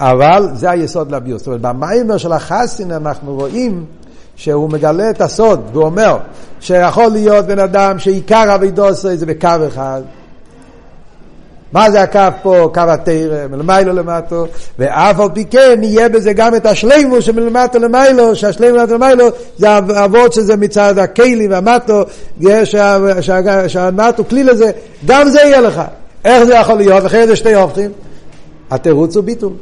[0.00, 1.38] אבל זה היסוד לביור.
[1.38, 3.84] זאת אומרת, במיימר של החסין אנחנו רואים
[4.36, 6.18] שהוא מגלה את הסוד, והוא אומר
[6.60, 10.02] שיכול להיות בן אדם שעיקר אבידוסו זה בקו אחד,
[11.72, 12.70] מה זה הקו פה?
[12.74, 14.46] קו התרא, מלמיילו למטו,
[14.78, 19.78] ואף על פי כן יהיה בזה גם את השלימו שמלמטו למיילו, שהשלימו למטו למיילו זה
[19.78, 22.02] אבות שזה מצד הכלים והמטו,
[23.68, 24.70] שהמטו כלי לזה,
[25.06, 25.82] גם זה יהיה לך.
[26.24, 27.06] איך זה יכול להיות?
[27.06, 27.90] אחרי זה שתי הופכים.
[28.70, 29.52] התירוץ הוא ביטול.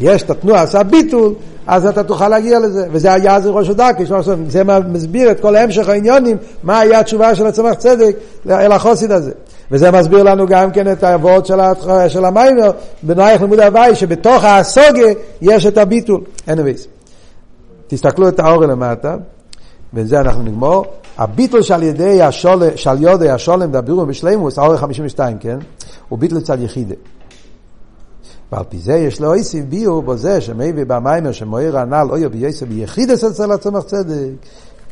[0.00, 1.34] יש את התנועה, עשה ביטול,
[1.66, 2.86] אז אתה תוכל להגיע לזה.
[2.92, 4.04] וזה היה זה ראש הדקי,
[4.48, 8.16] זה מסביר את כל המשך העניונים, מה היה התשובה של הצמח צדק
[8.50, 9.32] אל החוסיד הזה.
[9.70, 11.58] וזה מסביר לנו גם כן את העבוד של,
[12.08, 12.70] של המיימר,
[13.02, 15.12] בנוייך לימוד הוואי, שבתוך הסוגה
[15.42, 16.20] יש את הביטול.
[16.48, 16.86] anyways,
[17.86, 19.16] תסתכלו את האור למטה,
[19.94, 20.84] וזה אנחנו נגמור.
[21.18, 25.58] הביטול שעל ידי השול, שעל יודי השולם דבירו בשלימוס, האור 52, כן?
[26.08, 26.94] הוא ביטול צד יחידה.
[28.52, 32.66] ועל פי זה יש לו איסי ביור בו זה שמייבי במיימר שמויר הנ"ל אויו בייסר
[32.66, 34.30] ביחידס אצל הצמח צדק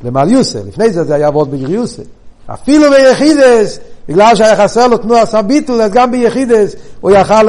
[0.05, 2.03] למעל יוסר, לפני זה זה היה עבוד בגריוסר.
[2.55, 3.79] אפילו ביחידס,
[4.09, 7.43] בגלל שהיה חסר לו תנועה סביטול, אז גם ביחידס הוא יכל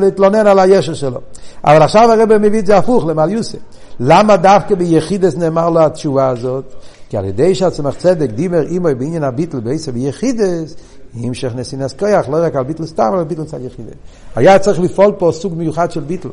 [0.00, 1.20] להתלונן על הישר שלו.
[1.64, 3.58] אבל עכשיו הרב מביא את זה הפוך, למעל יוסף.
[4.00, 6.64] למה דווקא ביחידס נאמר לו התשובה הזאת?
[7.08, 10.74] כי על ידי שהצמח צדק דיבר עמו בעניין הביטל בעשר ביחידס,
[11.14, 13.92] המשך נסינס כוח, לא רק על ביטל סתם, אבל על ביטל צד יחידה.
[14.36, 16.28] היה צריך לפעול פה סוג מיוחד של ביטל,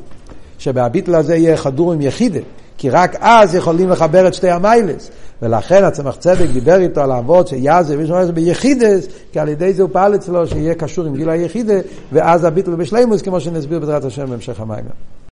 [0.58, 2.40] שבביטל הזה יהיה חדור עם יחידה,
[2.84, 5.10] כי רק אז יכולים לחבר את שתי המיילס.
[5.42, 9.82] ולכן הצמח צדק דיבר איתו על האבות שיעזב, יש לו ביחידס, כי על ידי זה
[9.82, 11.74] הוא פעל אצלו שיהיה קשור עם גיל היחידה,
[12.12, 14.86] ואז הביטל בשלימוס, כמו שנסביר בעזרת השם בהמשך המים.